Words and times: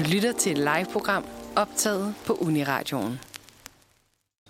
Du 0.00 0.04
lytter 0.04 0.32
til 0.32 0.52
et 0.52 0.58
live-program 0.58 1.24
optaget 1.56 2.14
på 2.26 2.32
Uniradioen. 2.32 3.20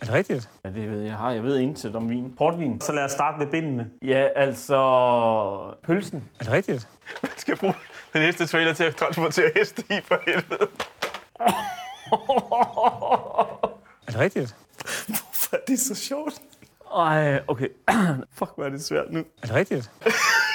Er 0.00 0.04
det 0.04 0.14
rigtigt? 0.14 0.50
Ja, 0.64 0.68
det 0.68 0.90
ved 0.90 0.98
jeg. 0.98 1.06
jeg 1.06 1.16
har. 1.16 1.30
Jeg 1.30 1.42
ved 1.42 1.58
intet 1.58 1.96
om 1.96 2.10
vin. 2.10 2.32
Portvin. 2.38 2.80
Så 2.80 2.92
lad 2.92 3.04
os 3.04 3.10
starte 3.10 3.38
med 3.38 3.46
bindene. 3.46 3.90
Ja, 4.02 4.28
altså... 4.36 5.74
Pølsen. 5.82 6.24
Er 6.40 6.44
det 6.44 6.52
rigtigt? 6.52 6.88
Jeg 7.22 7.30
skal 7.36 7.56
bruge 7.56 7.74
den 8.12 8.22
næste 8.22 8.46
trailer 8.46 8.72
til 8.72 8.84
at 8.84 8.96
transportere 8.96 9.50
heste 9.56 9.84
i 9.90 10.00
for 10.04 10.20
helvede. 10.26 10.66
Er 14.06 14.12
det 14.12 14.20
rigtigt? 14.20 14.56
Hvorfor 15.06 15.56
er 15.56 15.60
det 15.68 15.80
så 15.80 15.94
sjovt? 15.94 16.34
Ej, 16.96 17.40
okay. 17.48 17.68
Fuck, 18.38 18.50
hvor 18.54 18.64
er 18.64 18.68
det 18.68 18.84
svært 18.84 19.10
nu. 19.10 19.18
Er 19.18 19.46
det 19.46 19.54
rigtigt? 19.54 19.90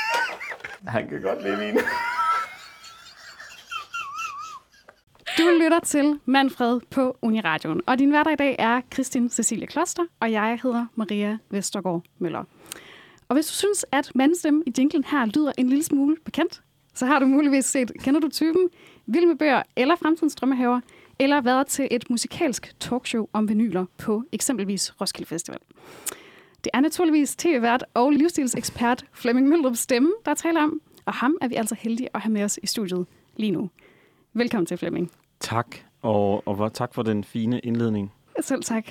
Han 0.88 1.10
kan 1.10 1.22
godt 1.22 1.44
lide 1.44 1.58
vin. 1.58 1.80
Du 5.38 5.44
lytter 5.62 5.80
til 5.80 6.20
Manfred 6.26 6.80
på 6.90 7.18
Uniradioen, 7.22 7.82
og 7.86 8.00
din 8.00 8.10
hverdag 8.10 8.34
i 8.34 8.36
dag 8.36 8.56
er 8.60 8.82
Kristin 8.92 9.30
Cecilie 9.30 9.68
Kloster, 9.68 10.06
og 10.20 10.32
jeg 10.32 10.60
hedder 10.64 10.86
Maria 10.96 11.38
Vestergaard 11.50 12.04
Møller. 12.20 12.44
Og 13.28 13.36
hvis 13.36 13.48
du 13.48 13.54
synes, 13.54 13.86
at 13.92 14.12
mandstemme 14.16 14.64
i 14.66 14.74
jinglen 14.78 15.04
her 15.04 15.26
lyder 15.26 15.52
en 15.58 15.70
lille 15.70 15.84
smule 15.84 16.16
bekendt, 16.26 16.62
så 16.94 17.06
har 17.06 17.20
du 17.20 17.26
muligvis 17.26 17.66
set 17.66 17.92
Kender 18.04 18.20
du 18.20 18.30
typen? 18.30 18.70
Vild 19.06 19.26
med 19.26 19.36
bøger 19.36 19.64
eller 19.76 19.96
Fremtidens 19.96 20.36
drømmehaver, 20.36 20.80
eller 21.20 21.42
været 21.42 21.68
til 21.68 21.88
et 21.92 22.10
musikalsk 22.10 22.76
talkshow 22.80 23.28
om 23.34 23.50
vinyler 23.50 23.86
på 23.98 24.24
eksempelvis 24.32 25.02
Roskilde 25.02 25.30
Festival. 25.30 25.60
Det 26.64 26.70
er 26.74 26.80
naturligvis 26.80 27.36
tv-vært 27.36 27.86
og 27.94 28.12
livsstilsekspert 28.12 29.06
Flemming 29.14 29.48
Møldrup 29.48 29.76
Stemme, 29.76 30.12
der 30.26 30.34
taler 30.34 30.62
om, 30.64 30.82
og 31.06 31.14
ham 31.14 31.38
er 31.42 31.48
vi 31.48 31.56
altså 31.56 31.76
heldige 31.76 32.10
at 32.14 32.22
have 32.22 32.34
med 32.34 32.44
os 32.44 32.60
i 32.64 32.68
studiet 32.68 33.06
lige 33.38 33.52
nu. 33.52 33.70
Velkommen 34.34 34.66
til, 34.66 34.78
Flemming. 34.78 35.12
Tak. 35.40 35.68
Og, 36.02 36.48
og 36.48 36.74
tak 36.74 36.94
for 36.94 37.04
den 37.04 37.24
fine 37.24 37.60
indledning. 37.60 38.14
Selv 38.42 38.64
tak. 38.64 38.86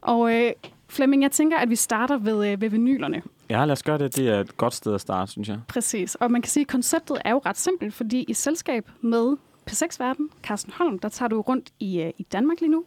Og 0.00 0.34
øh, 0.34 0.52
Flemming, 0.88 1.22
jeg 1.22 1.30
tænker, 1.30 1.56
at 1.56 1.70
vi 1.70 1.76
starter 1.76 2.18
ved, 2.18 2.48
øh, 2.48 2.60
ved 2.60 2.70
vinylerne. 2.70 3.22
Ja, 3.50 3.64
lad 3.64 3.72
os 3.72 3.82
gøre 3.82 3.98
det. 3.98 4.16
Det 4.16 4.28
er 4.28 4.40
et 4.40 4.56
godt 4.56 4.74
sted 4.74 4.94
at 4.94 5.00
starte, 5.00 5.32
synes 5.32 5.48
jeg. 5.48 5.58
Præcis. 5.68 6.14
Og 6.14 6.30
man 6.30 6.42
kan 6.42 6.50
sige, 6.50 6.60
at 6.62 6.68
konceptet 6.68 7.16
er 7.24 7.30
jo 7.30 7.40
ret 7.46 7.58
simpelt, 7.58 7.94
fordi 7.94 8.24
i 8.28 8.34
selskab 8.34 8.90
med 9.00 9.36
P6-verden, 9.70 10.30
Carsten 10.42 10.72
Holm, 10.76 10.98
der 10.98 11.08
tager 11.08 11.28
du 11.28 11.40
rundt 11.40 11.70
i, 11.80 12.00
øh, 12.00 12.10
i 12.18 12.22
Danmark 12.22 12.60
lige 12.60 12.70
nu, 12.70 12.84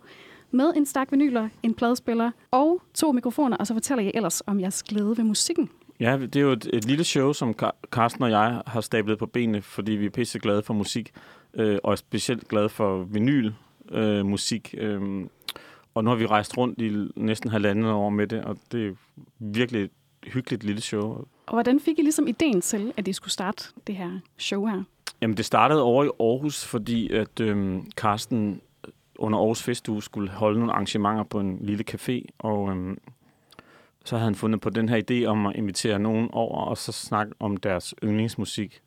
med 0.51 0.73
en 0.75 0.85
stak 0.85 1.11
vinyler, 1.11 1.49
en 1.63 1.73
pladespiller 1.73 2.31
og 2.51 2.81
to 2.93 3.11
mikrofoner, 3.11 3.57
og 3.57 3.67
så 3.67 3.73
fortæller 3.73 4.03
jeg 4.03 4.11
ellers 4.15 4.41
om 4.47 4.59
jeres 4.59 4.83
glæde 4.83 5.17
ved 5.17 5.23
musikken. 5.23 5.69
Ja, 5.99 6.17
det 6.17 6.35
er 6.35 6.41
jo 6.41 6.51
et, 6.51 6.69
et 6.73 6.85
lille 6.85 7.03
show, 7.03 7.33
som 7.33 7.55
Car- 7.61 7.79
Carsten 7.91 8.23
og 8.23 8.31
jeg 8.31 8.61
har 8.67 8.81
stablet 8.81 9.17
på 9.19 9.25
benene, 9.25 9.61
fordi 9.61 9.91
vi 9.91 10.05
er 10.05 10.09
pisse 10.09 10.39
glade 10.39 10.63
for 10.63 10.73
musik, 10.73 11.13
øh, 11.53 11.77
og 11.83 11.91
er 11.91 11.95
specielt 11.95 12.47
glade 12.47 12.69
for 12.69 13.03
vinyl 13.03 13.51
øh, 13.91 14.25
musik. 14.25 14.75
Øh, 14.77 15.25
og 15.93 16.03
nu 16.03 16.09
har 16.09 16.17
vi 16.17 16.25
rejst 16.25 16.57
rundt 16.57 16.81
i 16.81 17.07
næsten 17.15 17.49
halvandet 17.49 17.91
år 17.91 18.09
med 18.09 18.27
det, 18.27 18.43
og 18.43 18.57
det 18.71 18.87
er 18.87 18.93
virkelig 19.39 19.83
et 19.83 19.91
hyggeligt 20.23 20.63
lille 20.63 20.81
show. 20.81 21.25
Og 21.45 21.53
hvordan 21.53 21.79
fik 21.79 21.99
I 21.99 22.01
ligesom 22.01 22.27
ideen 22.27 22.61
til, 22.61 22.93
at 22.97 23.07
I 23.07 23.13
skulle 23.13 23.31
starte 23.31 23.63
det 23.87 23.95
her 23.95 24.19
show 24.37 24.65
her? 24.65 24.83
Jamen, 25.21 25.37
det 25.37 25.45
startede 25.45 25.83
over 25.83 26.03
i 26.03 26.09
Aarhus, 26.19 26.65
fordi 26.65 27.11
at 27.13 27.39
øhm, 27.39 27.91
Carsten 27.91 28.61
under 29.19 29.39
Aarhus 29.39 29.63
Festuge 29.63 30.03
skulle 30.03 30.29
holde 30.29 30.59
nogle 30.59 30.73
arrangementer 30.73 31.23
på 31.23 31.39
en 31.39 31.57
lille 31.61 31.83
café, 31.91 32.25
og 32.39 32.69
øhm, 32.69 32.97
så 34.05 34.15
havde 34.15 34.23
han 34.23 34.35
fundet 34.35 34.61
på 34.61 34.69
den 34.69 34.89
her 34.89 35.01
idé 35.11 35.25
om 35.25 35.45
at 35.45 35.55
invitere 35.55 35.99
nogen 35.99 36.29
over, 36.31 36.61
og 36.61 36.77
så 36.77 36.91
snakke 36.91 37.33
om 37.39 37.57
deres 37.57 37.95
yndlingsmusik. 38.03 38.81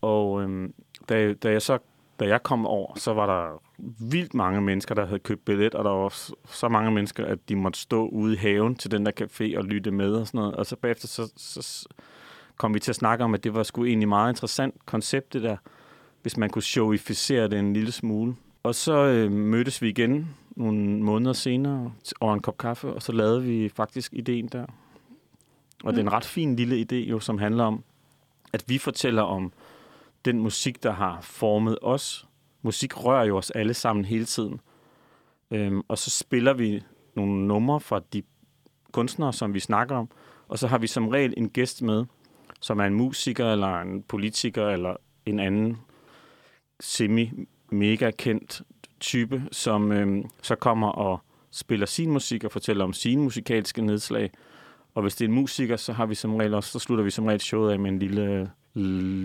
Og 0.00 0.42
øhm, 0.42 0.74
da, 1.08 1.32
da, 1.32 1.50
jeg 1.50 1.62
så, 1.62 1.78
da 2.20 2.26
jeg 2.26 2.42
kom 2.42 2.66
over, 2.66 2.94
så 2.98 3.12
var 3.12 3.26
der 3.26 3.62
vildt 4.10 4.34
mange 4.34 4.60
mennesker, 4.60 4.94
der 4.94 5.06
havde 5.06 5.18
købt 5.18 5.44
billet, 5.44 5.74
og 5.74 5.84
der 5.84 5.90
var 5.90 6.14
så 6.46 6.68
mange 6.68 6.90
mennesker, 6.90 7.24
at 7.26 7.38
de 7.48 7.56
måtte 7.56 7.78
stå 7.78 8.08
ude 8.08 8.34
i 8.34 8.36
haven 8.36 8.74
til 8.74 8.90
den 8.90 9.06
der 9.06 9.12
café 9.20 9.58
og 9.58 9.64
lytte 9.64 9.90
med 9.90 10.14
og 10.14 10.26
sådan 10.26 10.38
noget. 10.38 10.54
Og 10.54 10.66
så 10.66 10.76
bagefter 10.76 11.08
så, 11.08 11.32
så, 11.36 11.88
kom 12.56 12.74
vi 12.74 12.80
til 12.80 12.92
at 12.92 12.96
snakke 12.96 13.24
om, 13.24 13.34
at 13.34 13.44
det 13.44 13.54
var 13.54 13.62
sgu 13.62 13.84
egentlig 13.84 14.08
meget 14.08 14.32
interessant 14.32 14.74
koncept, 14.86 15.32
det 15.32 15.42
der, 15.42 15.56
hvis 16.22 16.36
man 16.36 16.50
kunne 16.50 16.62
showificere 16.62 17.48
det 17.48 17.58
en 17.58 17.72
lille 17.72 17.92
smule. 17.92 18.34
Og 18.62 18.74
så 18.74 18.92
øh, 18.92 19.32
mødtes 19.32 19.82
vi 19.82 19.88
igen 19.88 20.36
nogle 20.56 21.02
måneder 21.02 21.32
senere 21.32 21.92
over 22.20 22.34
en 22.34 22.40
kop 22.40 22.58
kaffe, 22.58 22.92
og 22.92 23.02
så 23.02 23.12
lavede 23.12 23.42
vi 23.42 23.68
faktisk 23.68 24.12
ideen 24.14 24.46
der. 24.46 24.66
Og 25.84 25.92
det 25.92 25.98
er 25.98 26.02
en 26.02 26.12
ret 26.12 26.24
fin 26.24 26.56
lille 26.56 26.86
idé, 26.90 26.94
jo, 26.94 27.20
som 27.20 27.38
handler 27.38 27.64
om, 27.64 27.84
at 28.52 28.64
vi 28.66 28.78
fortæller 28.78 29.22
om 29.22 29.52
den 30.24 30.40
musik, 30.40 30.82
der 30.82 30.92
har 30.92 31.20
formet 31.20 31.78
os. 31.82 32.28
Musik 32.62 33.04
rører 33.04 33.24
jo 33.24 33.36
os 33.36 33.50
alle 33.50 33.74
sammen 33.74 34.04
hele 34.04 34.24
tiden. 34.24 34.60
Øhm, 35.50 35.82
og 35.88 35.98
så 35.98 36.10
spiller 36.10 36.52
vi 36.52 36.82
nogle 37.16 37.46
numre 37.46 37.80
fra 37.80 38.00
de 38.12 38.22
kunstnere, 38.92 39.32
som 39.32 39.54
vi 39.54 39.60
snakker 39.60 39.96
om, 39.96 40.10
og 40.48 40.58
så 40.58 40.66
har 40.66 40.78
vi 40.78 40.86
som 40.86 41.08
regel 41.08 41.34
en 41.36 41.50
gæst 41.50 41.82
med, 41.82 42.04
som 42.60 42.78
er 42.78 42.84
en 42.84 42.94
musiker, 42.94 43.52
eller 43.52 43.80
en 43.80 44.02
politiker, 44.02 44.68
eller 44.68 44.96
en 45.26 45.40
anden 45.40 45.76
semi-mega 46.80 48.10
kendt 48.10 48.62
type, 49.00 49.42
som 49.52 49.92
øhm, 49.92 50.24
så 50.42 50.54
kommer 50.54 50.88
og 50.88 51.20
spiller 51.50 51.86
sin 51.86 52.10
musik 52.10 52.44
og 52.44 52.52
fortæller 52.52 52.84
om 52.84 52.92
sine 52.92 53.22
musikalske 53.22 53.82
nedslag. 53.82 54.30
Og 54.94 55.02
hvis 55.02 55.14
det 55.14 55.24
er 55.24 55.28
en 55.28 55.34
musiker, 55.34 55.76
så 55.76 55.92
har 55.92 56.06
vi 56.06 56.14
som 56.14 56.34
regel 56.36 56.54
også, 56.54 56.70
så 56.70 56.78
slutter 56.78 57.04
vi 57.04 57.10
som 57.10 57.26
regel 57.26 57.40
showet 57.40 57.72
af 57.72 57.78
med 57.78 57.90
en 57.90 57.98
lille 57.98 58.50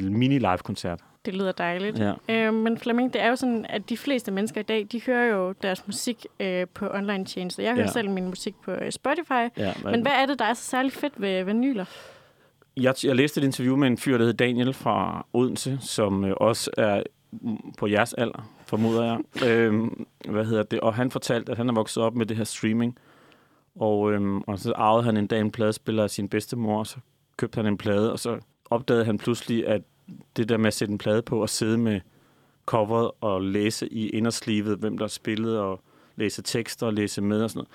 mini-live-koncert. 0.09 0.99
Det 1.25 1.33
lyder 1.35 1.51
dejligt. 1.51 1.99
Ja. 1.99 2.13
Øh, 2.29 2.53
men 2.53 2.77
Flemming, 2.77 3.13
det 3.13 3.21
er 3.21 3.29
jo 3.29 3.35
sådan, 3.35 3.65
at 3.69 3.89
de 3.89 3.97
fleste 3.97 4.31
mennesker 4.31 4.59
i 4.61 4.63
dag, 4.63 4.87
de 4.91 5.01
hører 5.05 5.25
jo 5.35 5.51
deres 5.61 5.87
musik 5.87 6.25
øh, 6.39 6.67
på 6.73 6.87
online 6.93 7.25
tjenester. 7.25 7.63
Jeg 7.63 7.73
hører 7.73 7.85
Ja. 7.85 7.91
selv 7.91 8.09
min 8.09 8.25
musik 8.27 8.55
på 8.65 8.71
øh, 8.71 8.91
Spotify. 8.91 9.31
Ja, 9.57 9.73
Men 9.83 10.01
hvad 10.01 10.11
er 10.11 10.25
det, 10.25 10.39
der 10.39 10.45
er 10.45 10.53
så 10.53 10.63
særlig 10.63 10.91
fedt 10.93 11.13
ved 11.21 11.43
vinyler? 11.43 11.85
Jeg, 12.77 12.93
jeg 13.03 13.15
læste 13.15 13.41
et 13.41 13.45
interview 13.45 13.75
med 13.75 13.87
en 13.87 13.97
fyr, 13.97 14.17
der 14.17 14.25
hedder 14.25 14.45
Daniel 14.45 14.73
fra 14.73 15.25
Odense, 15.33 15.77
som 15.81 16.25
øh, 16.25 16.33
også 16.37 16.71
er 16.77 17.03
på 17.77 17.87
jeres 17.87 18.13
alder, 18.13 18.49
formoder 18.65 19.03
jeg. 19.03 19.19
øhm, 19.49 20.05
hvad 20.29 20.45
hedder 20.45 20.63
det? 20.63 20.79
Og 20.79 20.93
han 20.93 21.11
fortalte, 21.11 21.51
at 21.51 21.57
han 21.57 21.69
er 21.69 21.73
vokset 21.73 22.03
op 22.03 22.15
med 22.15 22.25
det 22.25 22.37
her 22.37 22.43
streaming. 22.43 22.97
Og, 23.79 24.13
øhm, 24.13 24.41
og 24.41 24.59
så 24.59 24.73
arvede 24.75 25.03
han 25.03 25.17
en 25.17 25.27
dag 25.27 25.41
en 25.41 25.51
pladespiller 25.51 26.03
af 26.03 26.09
sin 26.09 26.29
bedstemor, 26.29 26.79
og 26.79 26.87
så 26.87 26.97
købte 27.37 27.55
han 27.55 27.65
en 27.65 27.77
plade, 27.77 28.11
og 28.11 28.19
så 28.19 28.39
opdagede 28.69 29.05
han 29.05 29.17
pludselig, 29.17 29.67
at 29.67 29.81
det 30.37 30.49
der 30.49 30.57
med 30.57 30.67
at 30.67 30.73
sætte 30.73 30.91
en 30.91 30.97
plade 30.97 31.21
på 31.21 31.41
og 31.41 31.49
sidde 31.49 31.77
med 31.77 32.01
coveret 32.65 33.11
og 33.21 33.41
læse 33.41 33.93
i 33.93 34.09
inderslivet, 34.09 34.77
hvem 34.77 34.97
der 34.97 35.07
spillede, 35.07 35.61
og 35.61 35.81
læse 36.15 36.41
tekster 36.41 36.87
og 36.87 36.93
læse 36.93 37.21
med 37.21 37.43
og 37.43 37.49
sådan 37.49 37.59
noget, 37.59 37.69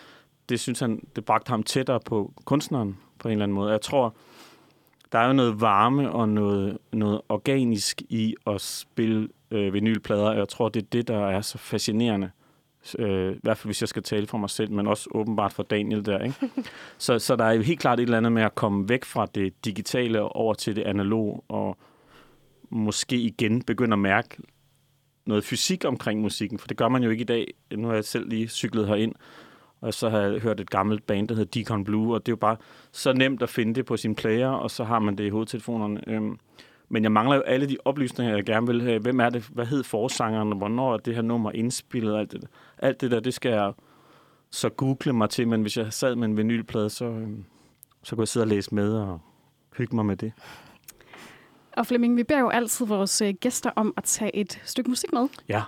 det 0.48 0.60
synes 0.60 0.80
han, 0.80 1.06
det 1.16 1.24
bragte 1.24 1.50
ham 1.50 1.62
tættere 1.62 2.00
på 2.00 2.32
kunstneren 2.44 2.98
på 3.18 3.28
en 3.28 3.32
eller 3.32 3.44
anden 3.44 3.54
måde. 3.54 3.70
Jeg 3.70 3.80
tror, 3.80 4.14
der 5.12 5.18
er 5.18 5.26
jo 5.26 5.32
noget 5.32 5.60
varme 5.60 6.12
og 6.12 6.28
noget, 6.28 6.78
noget 6.92 7.20
organisk 7.28 8.02
i 8.08 8.34
at 8.46 8.60
spille 8.60 9.28
øh, 9.50 9.74
vinylplader, 9.74 10.30
og 10.30 10.36
jeg 10.36 10.48
tror, 10.48 10.68
det 10.68 10.82
er 10.82 10.86
det, 10.92 11.08
der 11.08 11.26
er 11.26 11.40
så 11.40 11.58
fascinerende. 11.58 12.30
Øh, 12.98 13.32
I 13.32 13.38
hvert 13.42 13.58
fald, 13.58 13.68
hvis 13.68 13.82
jeg 13.82 13.88
skal 13.88 14.02
tale 14.02 14.26
for 14.26 14.38
mig 14.38 14.50
selv, 14.50 14.70
men 14.70 14.86
også 14.86 15.08
åbenbart 15.14 15.52
for 15.52 15.62
Daniel 15.62 16.04
der. 16.04 16.18
Ikke? 16.18 16.50
så, 16.98 17.18
så 17.18 17.36
der 17.36 17.44
er 17.44 17.52
jo 17.52 17.62
helt 17.62 17.80
klart 17.80 18.00
et 18.00 18.02
eller 18.02 18.16
andet 18.16 18.32
med 18.32 18.42
at 18.42 18.54
komme 18.54 18.88
væk 18.88 19.04
fra 19.04 19.26
det 19.34 19.64
digitale 19.64 20.22
og 20.22 20.36
over 20.36 20.54
til 20.54 20.76
det 20.76 20.82
analoge, 20.82 21.40
og 21.48 21.76
måske 22.70 23.16
igen 23.16 23.62
begynde 23.62 23.92
at 23.92 23.98
mærke 23.98 24.36
noget 25.26 25.44
fysik 25.44 25.84
omkring 25.84 26.20
musikken, 26.20 26.58
for 26.58 26.68
det 26.68 26.76
gør 26.76 26.88
man 26.88 27.02
jo 27.02 27.10
ikke 27.10 27.22
i 27.22 27.24
dag. 27.24 27.54
Nu 27.76 27.86
har 27.86 27.94
jeg 27.94 28.04
selv 28.04 28.28
lige 28.28 28.48
cyklet 28.48 28.88
herind, 28.88 29.14
og 29.80 29.94
så 29.94 30.08
har 30.08 30.20
jeg 30.20 30.40
hørt 30.40 30.60
et 30.60 30.70
gammelt 30.70 31.06
band, 31.06 31.28
der 31.28 31.34
hedder 31.34 31.50
Deacon 31.50 31.84
Blue, 31.84 32.14
og 32.14 32.26
det 32.26 32.28
er 32.28 32.32
jo 32.32 32.36
bare 32.36 32.56
så 32.92 33.12
nemt 33.12 33.42
at 33.42 33.48
finde 33.48 33.74
det 33.74 33.86
på 33.86 33.96
sin 33.96 34.14
player, 34.14 34.48
og 34.48 34.70
så 34.70 34.84
har 34.84 34.98
man 34.98 35.18
det 35.18 35.24
i 35.24 35.28
hovedtelefonerne. 35.28 36.00
Øhm, 36.06 36.38
men 36.92 37.02
jeg 37.02 37.12
mangler 37.12 37.36
jo 37.36 37.42
alle 37.42 37.68
de 37.68 37.76
oplysninger, 37.84 38.34
jeg 38.34 38.44
gerne 38.44 38.66
vil 38.66 38.82
have. 38.82 38.98
Hvem 38.98 39.20
er 39.20 39.28
det? 39.30 39.42
Hvad 39.42 39.66
hed 39.66 39.82
forsangeren? 39.82 40.58
Hvornår 40.58 40.92
er 40.92 40.96
det 40.96 41.14
her 41.14 41.22
nummer 41.22 41.50
indspillet? 41.52 42.16
Alt 42.16 42.32
det, 42.32 42.40
der. 42.40 42.46
alt 42.78 43.00
det 43.00 43.10
der, 43.10 43.20
det 43.20 43.34
skal 43.34 43.52
jeg 43.52 43.72
så 44.50 44.68
google 44.68 45.12
mig 45.12 45.30
til, 45.30 45.48
men 45.48 45.62
hvis 45.62 45.76
jeg 45.76 45.92
sad 45.92 46.16
med 46.16 46.28
en 46.28 46.36
vinylplade, 46.36 46.90
så, 46.90 47.04
øhm, 47.04 47.44
så 48.02 48.16
kunne 48.16 48.22
jeg 48.22 48.28
sidde 48.28 48.44
og 48.44 48.48
læse 48.48 48.74
med 48.74 48.94
og 48.94 49.20
hygge 49.76 49.96
mig 49.96 50.06
med 50.06 50.16
det. 50.16 50.32
Og 51.76 51.86
Flemming, 51.86 52.16
vi 52.16 52.22
beder 52.22 52.40
jo 52.40 52.48
altid 52.48 52.86
vores 52.86 53.20
øh, 53.22 53.34
gæster 53.40 53.70
om 53.76 53.94
at 53.96 54.04
tage 54.04 54.36
et 54.36 54.60
stykke 54.64 54.90
musik 54.90 55.12
med. 55.12 55.28
Ja, 55.48 55.62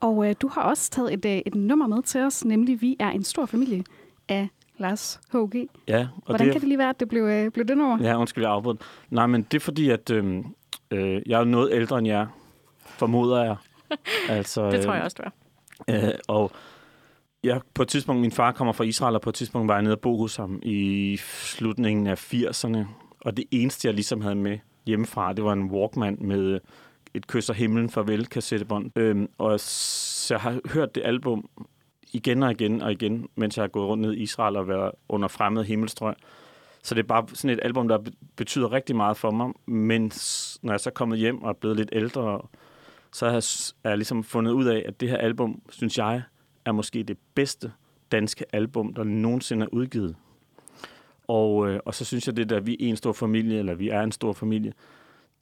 Og 0.00 0.28
øh, 0.28 0.34
du 0.42 0.48
har 0.48 0.62
også 0.62 0.90
taget 0.90 1.12
et, 1.12 1.24
øh, 1.24 1.42
et 1.46 1.54
nummer 1.54 1.86
med 1.86 2.02
til 2.02 2.20
os, 2.20 2.44
nemlig 2.44 2.80
Vi 2.80 2.96
er 2.98 3.10
en 3.10 3.24
stor 3.24 3.46
familie 3.46 3.84
af 4.28 4.48
Lars 4.78 5.20
H.G. 5.32 5.68
ja. 5.88 6.08
Og 6.16 6.22
Hvordan 6.26 6.46
det, 6.46 6.52
kan 6.52 6.60
det 6.60 6.68
lige 6.68 6.78
være, 6.78 6.88
at 6.88 7.00
det 7.00 7.08
blev, 7.08 7.22
øh, 7.24 7.50
blev 7.50 7.66
det 7.66 7.76
nummer? 7.76 7.98
Ja, 8.02 8.18
undskyld, 8.18 8.44
jeg 8.44 8.52
afbrød. 8.52 8.76
Nej, 9.10 9.26
men 9.26 9.42
det 9.42 9.54
er 9.54 9.60
fordi, 9.60 9.90
at 9.90 10.10
øhm, 10.10 10.44
øh, 10.90 11.22
jeg 11.26 11.40
er 11.40 11.44
noget 11.44 11.68
ældre 11.72 11.98
end 11.98 12.06
jer, 12.06 12.26
formoder 12.78 13.44
jeg. 13.44 13.56
altså, 14.28 14.70
Det 14.70 14.80
tror 14.82 14.92
øhm, 14.92 14.96
jeg 14.96 15.04
også, 15.04 15.16
du 15.18 15.22
er. 15.88 16.08
Øh, 16.08 16.14
og 16.28 16.52
jeg, 17.44 17.60
på 17.74 17.82
et 17.82 17.88
tidspunkt, 17.88 18.20
min 18.20 18.32
far 18.32 18.52
kommer 18.52 18.72
fra 18.72 18.84
Israel, 18.84 19.14
og 19.14 19.20
på 19.20 19.30
et 19.30 19.34
tidspunkt 19.34 19.68
var 19.68 19.74
jeg 19.74 19.82
nede 19.82 19.94
og 19.94 20.00
bo 20.00 20.16
hos 20.18 20.36
ham 20.36 20.60
i 20.62 21.16
slutningen 21.20 22.06
af 22.06 22.34
80'erne. 22.34 22.78
Og 23.20 23.36
det 23.36 23.44
eneste, 23.50 23.88
jeg 23.88 23.94
ligesom 23.94 24.20
havde 24.20 24.34
med 24.34 24.58
hjemmefra, 24.86 25.32
det 25.32 25.44
var 25.44 25.52
en 25.52 25.70
Walkman 25.70 26.18
med 26.20 26.60
et 27.14 27.26
kys 27.26 27.50
af 27.50 27.56
himlen 27.56 27.90
farvel 27.90 28.26
kassettebånd. 28.26 28.90
Øhm, 28.96 29.28
og 29.38 29.60
så 29.60 30.34
jeg 30.34 30.40
har 30.40 30.60
hørt 30.68 30.94
det 30.94 31.02
album 31.04 31.48
igen 32.14 32.42
og 32.42 32.50
igen 32.50 32.82
og 32.82 32.92
igen, 32.92 33.28
mens 33.36 33.56
jeg 33.56 33.62
har 33.62 33.68
gået 33.68 33.88
rundt 33.88 34.02
ned 34.02 34.12
i 34.12 34.22
Israel 34.22 34.56
og 34.56 34.68
været 34.68 34.90
under 35.08 35.28
fremmed 35.28 35.64
himmelstrøg. 35.64 36.14
Så 36.82 36.94
det 36.94 37.02
er 37.02 37.06
bare 37.06 37.26
sådan 37.34 37.58
et 37.58 37.60
album, 37.62 37.88
der 37.88 37.98
betyder 38.36 38.72
rigtig 38.72 38.96
meget 38.96 39.16
for 39.16 39.30
mig. 39.30 39.52
Men 39.66 40.12
når 40.62 40.72
jeg 40.72 40.80
så 40.80 40.90
er 40.90 40.94
kommet 40.94 41.18
hjem 41.18 41.42
og 41.42 41.48
er 41.48 41.52
blevet 41.52 41.76
lidt 41.76 41.88
ældre, 41.92 42.40
så 43.12 43.26
har 43.26 43.32
jeg, 43.32 43.42
jeg 43.84 43.98
ligesom 43.98 44.24
fundet 44.24 44.52
ud 44.52 44.64
af, 44.64 44.84
at 44.86 45.00
det 45.00 45.08
her 45.08 45.16
album, 45.16 45.62
synes 45.70 45.98
jeg, 45.98 46.22
er 46.64 46.72
måske 46.72 47.02
det 47.02 47.18
bedste 47.34 47.72
danske 48.12 48.44
album, 48.52 48.94
der 48.94 49.04
nogensinde 49.04 49.64
er 49.64 49.74
udgivet. 49.74 50.16
Og, 51.28 51.68
øh, 51.68 51.80
og 51.84 51.94
så 51.94 52.04
synes 52.04 52.26
jeg, 52.26 52.36
det 52.36 52.48
der, 52.48 52.60
vi 52.60 52.72
er 52.72 52.76
en 52.80 52.96
stor 52.96 53.12
familie, 53.12 53.58
eller 53.58 53.74
vi 53.74 53.88
er 53.88 54.00
en 54.00 54.12
stor 54.12 54.32
familie, 54.32 54.72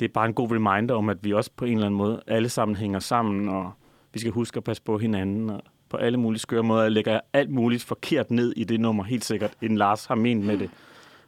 det 0.00 0.08
er 0.08 0.12
bare 0.12 0.26
en 0.26 0.34
god 0.34 0.50
reminder 0.50 0.94
om, 0.94 1.08
at 1.08 1.24
vi 1.24 1.32
også 1.32 1.50
på 1.56 1.64
en 1.64 1.72
eller 1.72 1.86
anden 1.86 1.98
måde 1.98 2.22
alle 2.26 2.48
sammen 2.48 2.76
hænger 2.76 2.98
sammen, 2.98 3.48
og 3.48 3.72
vi 4.12 4.20
skal 4.20 4.32
huske 4.32 4.56
at 4.56 4.64
passe 4.64 4.82
på 4.82 4.98
hinanden, 4.98 5.50
og 5.50 5.62
på 5.92 5.96
alle 5.96 6.18
mulige 6.18 6.40
skøre 6.40 6.62
måder. 6.62 6.82
Jeg 6.82 6.92
lægger 6.92 7.20
alt 7.32 7.50
muligt 7.50 7.84
forkert 7.84 8.30
ned 8.30 8.52
i 8.56 8.64
det 8.64 8.80
nummer, 8.80 9.04
helt 9.04 9.24
sikkert, 9.24 9.52
end 9.62 9.76
Lars 9.76 10.06
har 10.06 10.14
ment 10.14 10.44
med 10.44 10.58
det. 10.58 10.70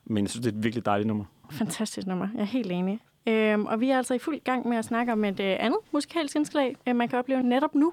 Men 0.05 0.25
jeg 0.25 0.31
synes, 0.31 0.45
det 0.45 0.53
er 0.53 0.59
et 0.59 0.65
virkelig 0.65 0.87
dejligt 0.87 1.07
nummer. 1.07 1.25
Fantastisk 1.51 2.07
nummer. 2.07 2.29
Jeg 2.35 2.41
er 2.41 2.45
helt 2.45 2.73
enig. 2.73 3.01
Øhm, 3.29 3.67
og 3.67 3.81
vi 3.81 3.91
er 3.91 3.97
altså 3.97 4.15
i 4.15 4.19
fuld 4.19 4.41
gang 4.45 4.69
med 4.69 4.77
at 4.77 4.85
snakke 4.85 5.13
om 5.13 5.25
et 5.25 5.41
øh, 5.41 5.57
andet 5.59 5.79
musikalsk 5.93 6.37
indslag, 6.37 6.77
øh, 6.89 6.97
man 6.97 7.09
kan 7.09 7.19
opleve 7.19 7.43
netop 7.43 7.75
nu. 7.75 7.93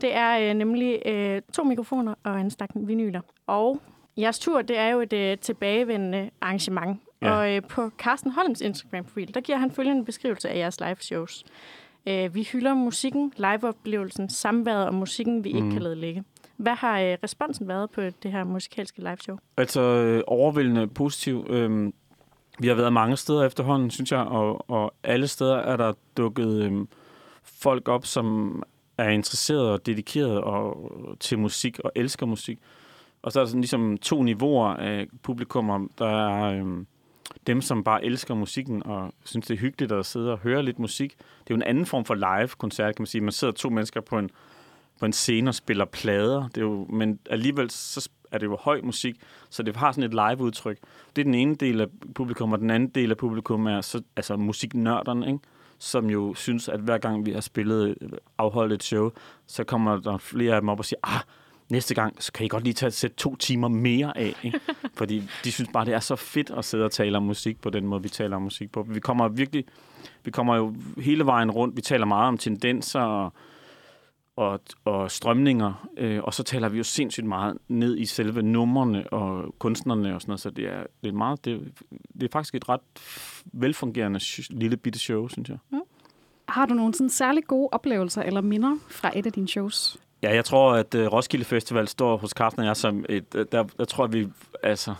Det 0.00 0.14
er 0.14 0.50
øh, 0.50 0.54
nemlig 0.54 1.02
øh, 1.06 1.42
to 1.52 1.64
mikrofoner 1.64 2.14
og 2.22 2.40
en 2.40 2.50
stak 2.50 2.70
vinyler. 2.74 3.20
Og 3.46 3.80
jeres 4.16 4.38
tur, 4.38 4.62
det 4.62 4.78
er 4.78 4.88
jo 4.88 5.00
et 5.00 5.12
øh, 5.12 5.38
tilbagevendende 5.38 6.30
arrangement. 6.40 7.00
Ja. 7.22 7.32
Og 7.32 7.54
øh, 7.54 7.62
på 7.68 7.90
Carsten 7.98 8.32
Holms 8.32 8.60
Instagram-profil, 8.60 9.34
der 9.34 9.40
giver 9.40 9.58
han 9.58 9.70
følgende 9.70 10.04
beskrivelse 10.04 10.48
af 10.48 10.58
jeres 10.58 10.80
live 10.80 10.96
shows. 11.00 11.44
Øh, 12.06 12.34
vi 12.34 12.42
hylder 12.52 12.74
musikken, 12.74 13.32
liveoplevelsen, 13.36 14.28
samværet 14.30 14.86
og 14.86 14.94
musikken, 14.94 15.44
vi 15.44 15.48
ikke 15.48 15.60
Mhm. 15.62 15.72
kan 15.72 15.82
lade 15.82 15.96
ligge. 15.96 16.24
Hvad 16.56 16.74
har 16.74 17.00
øh, 17.00 17.16
responsen 17.24 17.68
været 17.68 17.90
på 17.90 18.00
det 18.00 18.32
her 18.32 18.44
musikalske 18.44 18.98
liveshow? 19.00 19.36
Altså 19.56 19.80
øh, 19.80 20.22
overvældende 20.26 20.86
positiv. 20.86 21.46
Øhm, 21.50 21.94
vi 22.58 22.68
har 22.68 22.74
været 22.74 22.92
mange 22.92 23.16
steder 23.16 23.44
efterhånden, 23.46 23.90
synes 23.90 24.12
jeg, 24.12 24.20
og, 24.20 24.70
og 24.70 24.94
alle 25.02 25.28
steder 25.28 25.56
er 25.56 25.76
der 25.76 25.92
dukket 26.16 26.62
øhm, 26.64 26.88
folk 27.44 27.88
op, 27.88 28.06
som 28.06 28.62
er 28.98 29.08
interesseret 29.08 29.70
og 29.70 29.86
dedikeret 29.86 30.40
og, 30.40 30.90
til 31.20 31.38
musik 31.38 31.78
og 31.78 31.92
elsker 31.96 32.26
musik. 32.26 32.58
Og 33.22 33.32
så 33.32 33.40
er 33.40 33.44
der 33.44 33.48
sådan 33.48 33.60
ligesom 33.60 33.98
to 33.98 34.22
niveauer 34.22 34.68
af 34.68 35.06
publikummer. 35.22 35.86
Der 35.98 36.28
er 36.28 36.58
øhm, 36.58 36.86
dem, 37.46 37.60
som 37.60 37.84
bare 37.84 38.04
elsker 38.04 38.34
musikken 38.34 38.86
og 38.86 39.14
synes, 39.24 39.46
det 39.46 39.54
er 39.54 39.58
hyggeligt 39.58 39.92
at 39.92 40.06
sidde 40.06 40.32
og 40.32 40.38
høre 40.38 40.62
lidt 40.62 40.78
musik. 40.78 41.18
Det 41.18 41.24
er 41.24 41.44
jo 41.50 41.56
en 41.56 41.62
anden 41.62 41.86
form 41.86 42.04
for 42.04 42.14
live-koncert, 42.14 42.96
kan 42.96 43.02
man 43.02 43.06
sige. 43.06 43.20
Man 43.20 43.32
sidder 43.32 43.52
to 43.52 43.70
mennesker 43.70 44.00
på 44.00 44.18
en, 44.18 44.30
på 45.00 45.06
en 45.06 45.12
scene 45.12 45.50
og 45.50 45.54
spiller 45.54 45.84
plader. 45.84 46.48
Det 46.48 46.56
er 46.56 46.64
jo, 46.64 46.86
men 46.90 47.18
alligevel 47.30 47.70
så 47.70 48.08
er 48.32 48.38
det 48.38 48.46
jo 48.46 48.56
høj 48.60 48.80
musik, 48.80 49.16
så 49.50 49.62
det 49.62 49.76
har 49.76 49.92
sådan 49.92 50.04
et 50.04 50.14
live-udtryk. 50.14 50.78
Det 51.16 51.22
er 51.22 51.24
den 51.24 51.34
ene 51.34 51.54
del 51.54 51.80
af 51.80 51.86
publikum, 52.14 52.52
og 52.52 52.58
den 52.58 52.70
anden 52.70 52.88
del 52.88 53.10
af 53.10 53.16
publikum 53.16 53.66
er 53.66 53.80
så, 53.80 54.02
altså 54.16 54.36
musiknørderne, 54.36 55.26
ikke? 55.26 55.38
som 55.78 56.10
jo 56.10 56.34
synes, 56.34 56.68
at 56.68 56.80
hver 56.80 56.98
gang 56.98 57.26
vi 57.26 57.32
har 57.32 57.40
spillet, 57.40 57.96
øh, 58.00 58.08
afholdt 58.38 58.72
et 58.72 58.82
show, 58.82 59.10
så 59.46 59.64
kommer 59.64 60.00
der 60.00 60.18
flere 60.18 60.54
af 60.54 60.60
dem 60.60 60.68
op 60.68 60.78
og 60.78 60.84
siger, 60.84 61.00
ah, 61.02 61.20
næste 61.70 61.94
gang, 61.94 62.22
så 62.22 62.32
kan 62.32 62.46
I 62.46 62.48
godt 62.48 62.64
lige 62.64 62.74
tage 62.74 62.86
at 62.86 62.94
sætte 62.94 63.16
to 63.16 63.36
timer 63.36 63.68
mere 63.68 64.18
af. 64.18 64.34
Ikke? 64.42 64.60
Fordi 64.98 65.22
de 65.44 65.52
synes 65.52 65.70
bare, 65.72 65.84
det 65.84 65.94
er 65.94 66.00
så 66.00 66.16
fedt 66.16 66.50
at 66.50 66.64
sidde 66.64 66.84
og 66.84 66.92
tale 66.92 67.16
om 67.16 67.22
musik 67.22 67.60
på 67.60 67.70
den 67.70 67.86
måde, 67.86 68.02
vi 68.02 68.08
taler 68.08 68.36
om 68.36 68.42
musik 68.42 68.72
på. 68.72 68.82
Vi 68.82 69.00
kommer 69.00 69.28
virkelig, 69.28 69.64
vi 70.24 70.30
kommer 70.30 70.56
jo 70.56 70.74
hele 70.96 71.26
vejen 71.26 71.50
rundt. 71.50 71.76
Vi 71.76 71.82
taler 71.82 72.06
meget 72.06 72.28
om 72.28 72.38
tendenser 72.38 73.00
og, 73.00 73.32
og, 74.36 74.60
og 74.84 75.10
strømninger, 75.10 75.88
øh, 75.96 76.22
og 76.22 76.34
så 76.34 76.42
taler 76.42 76.68
vi 76.68 76.78
jo 76.78 76.84
sindssygt 76.84 77.26
meget 77.26 77.58
ned 77.68 77.98
i 77.98 78.06
selve 78.06 78.42
numrene 78.42 79.12
og 79.12 79.54
kunstnerne 79.58 80.14
og 80.14 80.20
sådan 80.20 80.30
noget, 80.30 80.40
så 80.40 80.50
det 80.50 80.64
er, 80.64 80.84
det 81.02 81.08
er 81.08 81.12
meget, 81.12 81.44
det, 81.44 81.72
det 82.14 82.22
er 82.22 82.28
faktisk 82.32 82.54
et 82.54 82.68
ret 82.68 82.80
velfungerende 83.52 84.20
lille 84.50 84.76
bitte 84.76 84.98
show, 84.98 85.28
synes 85.28 85.48
jeg. 85.48 85.58
Har 86.48 86.66
du 86.66 86.74
nogle 86.74 86.94
sådan 86.94 87.10
særlig 87.10 87.44
gode 87.44 87.68
oplevelser 87.72 88.22
eller 88.22 88.40
minder 88.40 88.76
fra 88.90 89.18
et 89.18 89.26
af 89.26 89.32
dine 89.32 89.48
shows? 89.48 89.98
Ja, 90.22 90.34
jeg 90.34 90.44
tror, 90.44 90.72
at 90.72 90.94
uh, 90.94 91.00
Roskilde 91.00 91.44
Festival 91.44 91.88
står 91.88 92.16
hos 92.16 92.30
Carsten 92.30 92.60
og 92.60 92.66
jeg 92.66 92.76
som 92.76 93.04
et... 93.08 93.34
Uh, 93.34 93.44
der, 93.52 93.62
der 93.62 93.84
tror 93.84 94.06
vi... 94.06 94.28
Altså, 94.62 94.94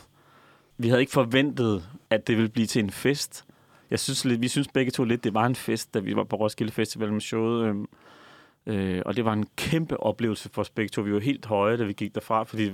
vi 0.79 0.89
havde 0.89 1.01
ikke 1.01 1.13
forventet, 1.13 1.89
at 2.11 2.27
det 2.27 2.37
ville 2.37 2.49
blive 2.49 2.67
til 2.67 2.85
en 2.85 2.91
fest. 2.91 3.45
Jeg 3.91 3.99
synes 3.99 4.25
lidt, 4.25 4.43
vi 4.43 4.49
synes 4.49 4.69
begge 4.69 4.91
to 4.91 5.05
lidt, 5.05 5.25
det 5.25 5.35
var 5.35 5.47
en 5.47 5.55
fest, 5.55 5.95
da 5.95 5.99
vi 5.99 6.17
var 6.17 6.25
på 6.25 6.37
Roskilde 6.37 6.73
Festival 6.73 7.13
med 7.13 7.21
showet. 7.21 7.65
Øhm, 7.65 7.89
øh, 8.67 9.03
og 9.07 9.17
det 9.17 9.25
var 9.25 9.33
en 9.33 9.47
kæmpe 9.57 10.01
oplevelse 10.01 10.49
for 10.53 10.61
os 10.61 10.71
begge 10.71 10.89
to. 10.89 11.03
Vi 11.03 11.13
var 11.13 11.21
helt 11.21 11.47
høje, 11.47 11.77
da 11.77 11.85
vi 11.85 11.93
gik 11.93 12.15
derfra, 12.15 12.43
fordi 12.43 12.73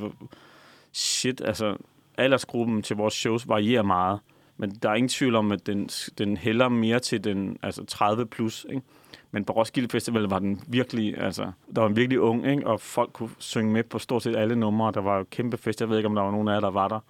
shit, 0.93 1.41
altså 1.45 1.77
aldersgruppen 2.19 2.83
til 2.83 2.97
vores 2.97 3.15
shows 3.15 3.49
varierer 3.49 3.83
meget. 3.83 4.21
Men 4.57 4.71
der 4.71 4.91
er 4.91 4.95
ingen 4.95 5.09
tvivl 5.09 5.35
om, 5.35 5.53
at 5.53 5.67
den, 5.67 5.89
den 6.19 6.37
hælder 6.37 6.69
mere 6.69 6.99
til 6.99 7.25
den 7.25 7.59
altså 7.63 7.85
30 7.85 8.27
plus, 8.27 8.67
ikke? 8.71 8.83
Men 9.31 9.45
på 9.45 9.53
Roskilde 9.53 9.89
Festival 9.89 10.23
var 10.23 10.39
den 10.39 10.61
virkelig, 10.67 11.19
altså, 11.19 11.53
der 11.77 11.81
var 11.81 11.89
en 11.89 11.97
virkelig 11.97 12.21
ung, 12.21 12.47
ikke? 12.47 12.67
og 12.67 12.81
folk 12.81 13.13
kunne 13.13 13.31
synge 13.39 13.73
med 13.73 13.83
på 13.83 13.99
stort 13.99 14.23
set 14.23 14.37
alle 14.37 14.57
numre. 14.57 14.93
Der 14.93 15.01
var 15.01 15.19
jo 15.19 15.25
kæmpe 15.31 15.57
fest. 15.57 15.81
Jeg 15.81 15.89
ved 15.89 15.97
ikke, 15.97 16.09
om 16.09 16.15
der 16.15 16.23
var 16.23 16.31
nogen 16.31 16.49
af 16.49 16.53
jer, 16.53 16.61
der 16.61 16.71
var 16.71 16.89
der. 16.89 17.01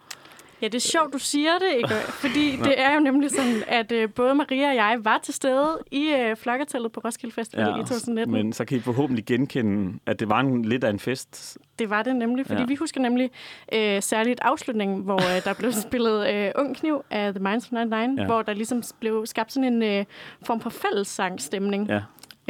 Ja, 0.65 0.69
det 0.69 0.75
er 0.75 0.79
sjovt, 0.89 1.13
du 1.13 1.19
siger 1.19 1.59
det, 1.59 1.77
ikke? 1.77 1.95
Fordi 1.95 2.57
det 2.65 2.81
er 2.81 2.95
jo 2.95 3.01
nemlig 3.01 3.31
sådan, 3.31 3.63
at 3.69 3.93
øh, 3.93 4.11
både 4.13 4.35
Maria 4.35 4.69
og 4.69 4.75
jeg 4.75 4.99
var 5.03 5.19
til 5.23 5.35
stede 5.35 5.79
i 5.91 6.09
øh, 6.09 6.37
Flokkertellet 6.37 6.93
på 6.93 7.01
Roskilde 7.05 7.35
Festival 7.35 7.67
ja, 7.67 7.77
i 7.77 7.79
2019. 7.79 8.33
men 8.33 8.53
så 8.53 8.65
kan 8.65 8.79
I 8.79 8.81
forhåbentlig 8.81 9.25
genkende, 9.25 9.99
at 10.07 10.21
det 10.21 10.29
var 10.29 10.41
en, 10.41 10.65
lidt 10.65 10.85
af 10.85 10.91
en 10.91 10.99
fest. 10.99 11.59
Det 11.79 11.91
var 11.91 12.03
det 12.03 12.17
nemlig, 12.17 12.47
fordi 12.47 12.61
Ja. 12.61 12.67
vi 12.67 12.75
husker 12.75 13.01
nemlig 13.01 13.31
øh, 13.73 14.03
særligt 14.03 14.41
afslutningen, 14.41 15.01
hvor 15.03 15.37
øh, 15.37 15.45
der 15.45 15.55
blev 15.55 15.73
spillet 15.89 16.35
øh, 16.35 16.51
Ung 16.55 16.77
Kniv 16.77 17.05
af 17.11 17.35
The 17.35 17.43
Minds 17.43 17.65
of 17.67 17.73
99, 17.73 18.19
Ja. 18.21 18.27
hvor 18.27 18.43
der 18.43 18.53
ligesom 18.55 18.83
blev 19.01 19.27
skabt 19.27 19.53
sådan 19.53 19.73
en 19.75 19.83
øh, 19.83 20.05
form 20.43 20.61
for 20.61 20.71
fællessangsstemning. 20.71 21.89
Ja. 21.89 22.01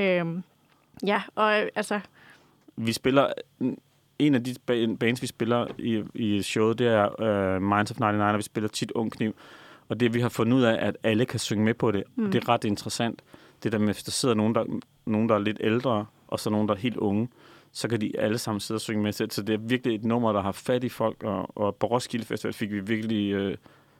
Øhm, 0.04 0.42
ja, 1.06 1.22
og 1.34 1.60
øh, 1.62 1.68
altså, 1.74 2.00
Vi 2.76 2.92
spiller... 2.92 3.26
En 4.18 4.34
af 4.34 4.44
de 4.44 4.54
ba- 4.70 4.96
bands, 4.96 5.22
vi 5.22 5.26
spiller 5.26 5.66
i, 5.78 6.02
i 6.14 6.42
showet, 6.42 6.78
det 6.78 6.86
er 6.86 7.56
uh, 7.56 7.62
Minds 7.62 7.90
of 7.90 7.98
99, 7.98 8.32
og 8.32 8.38
vi 8.38 8.42
spiller 8.42 8.68
tit 8.68 8.90
Ung 8.90 9.12
Kniv. 9.12 9.34
Og 9.88 10.00
det, 10.00 10.14
vi 10.14 10.20
har 10.20 10.28
fundet 10.28 10.56
ud 10.56 10.62
af, 10.62 10.86
at 10.86 10.96
alle 11.02 11.24
kan 11.24 11.40
synge 11.40 11.64
med 11.64 11.74
på 11.74 11.90
det, 11.90 12.04
mm. 12.16 12.30
det 12.30 12.44
er 12.44 12.48
ret 12.48 12.64
interessant. 12.64 13.22
Det 13.62 13.72
der 13.72 13.78
med, 13.78 13.86
hvis 13.86 14.02
der 14.02 14.10
sidder 14.10 14.34
nogen, 14.34 14.54
der, 14.54 14.64
nogen, 15.06 15.28
der 15.28 15.34
er 15.34 15.38
lidt 15.38 15.58
ældre, 15.60 16.06
og 16.28 16.40
så 16.40 16.50
nogen, 16.50 16.68
der 16.68 16.74
er 16.74 16.78
helt 16.78 16.96
unge, 16.96 17.28
så 17.72 17.88
kan 17.88 18.00
de 18.00 18.18
alle 18.18 18.38
sammen 18.38 18.60
sidde 18.60 18.78
og 18.78 18.80
synge 18.80 19.02
med. 19.02 19.12
Så 19.12 19.26
så 19.30 19.42
det 19.42 19.54
er 19.54 19.58
virkelig 19.58 19.94
et 19.94 20.04
nummer, 20.04 20.32
der 20.32 20.42
har 20.42 20.52
fat 20.52 20.84
i 20.84 20.88
folk, 20.88 21.22
og, 21.22 21.58
og 21.58 21.76
på 21.76 21.86
Roskilde 21.86 22.24
Festival 22.24 22.52
fik 22.52 22.72
vi 22.72 22.80
virkelig 22.80 23.32
øh, 23.32 23.56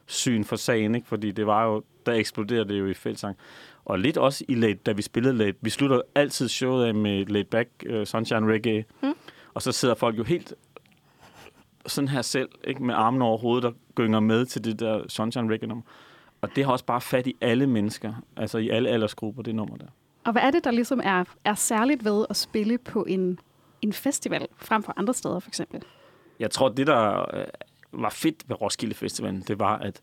syn 0.07 0.45
for 0.45 0.57
sagen, 0.57 0.95
ikke? 0.95 1.09
fordi 1.09 1.31
det 1.31 1.47
var 1.47 1.65
jo, 1.65 1.83
der 2.07 2.13
eksploderede 2.13 2.69
det 2.69 2.79
jo 2.79 2.87
i 2.87 2.95
fællesang. 2.95 3.37
Og 3.85 3.99
lidt 3.99 4.17
også 4.17 4.45
i 4.49 4.55
late, 4.55 4.79
da 4.87 4.93
vi 4.93 5.03
spillede 5.03 5.35
late. 5.37 5.59
Vi 5.61 5.71
slutter 5.71 6.01
altid 6.15 6.49
showet 6.49 6.87
af 6.87 6.95
med 6.95 7.27
laid 7.27 7.45
back 7.45 7.69
uh, 7.91 8.05
Sunshine 8.05 8.53
Reggae. 8.53 8.85
Mm. 9.03 9.15
Og 9.55 9.63
så 9.63 9.73
sidder 9.73 9.95
folk 9.95 10.19
jo 10.19 10.25
helt 10.25 10.55
sådan 11.87 12.09
her 12.09 12.23
selv, 12.23 12.49
ikke 12.65 12.83
med 12.83 12.95
armen 12.95 13.23
over 13.23 13.39
hovedet, 13.39 13.63
der 13.63 13.73
gynger 13.95 14.21
med 14.21 14.47
til 14.47 14.65
det 14.65 14.81
der 14.81 15.09
Sunshine 15.09 15.53
Reggae 15.53 15.69
nummer. 15.69 15.85
Og 16.41 16.57
det 16.57 16.65
har 16.65 16.73
også 16.73 16.85
bare 16.85 17.01
fat 17.01 17.27
i 17.27 17.37
alle 17.41 17.67
mennesker, 17.67 18.15
altså 18.37 18.59
i 18.59 18.69
alle 18.69 18.89
aldersgrupper, 18.89 19.43
det 19.43 19.55
nummer 19.55 19.77
der. 19.77 19.87
Og 20.25 20.33
hvad 20.33 20.43
er 20.43 20.51
det, 20.51 20.65
der 20.65 20.71
ligesom 20.71 21.01
er, 21.05 21.25
er 21.45 21.55
særligt 21.55 22.05
ved 22.05 22.27
at 22.31 22.37
spille 22.37 22.79
på 22.79 23.05
en, 23.05 23.39
en 23.83 23.93
festival, 23.93 24.47
frem 24.57 24.83
for 24.83 24.95
andre 24.97 25.15
steder 25.15 25.41
for 25.41 25.51
eksempel? 25.51 25.83
Jeg 26.41 26.51
tror, 26.51 26.69
det 26.69 26.87
der 26.87 27.37
øh, 27.37 27.47
var 27.93 28.11
fedt 28.11 28.49
ved 28.49 28.61
Roskilde 28.61 28.95
Festivalen, 28.95 29.41
det 29.41 29.59
var, 29.59 29.79
at 29.79 30.01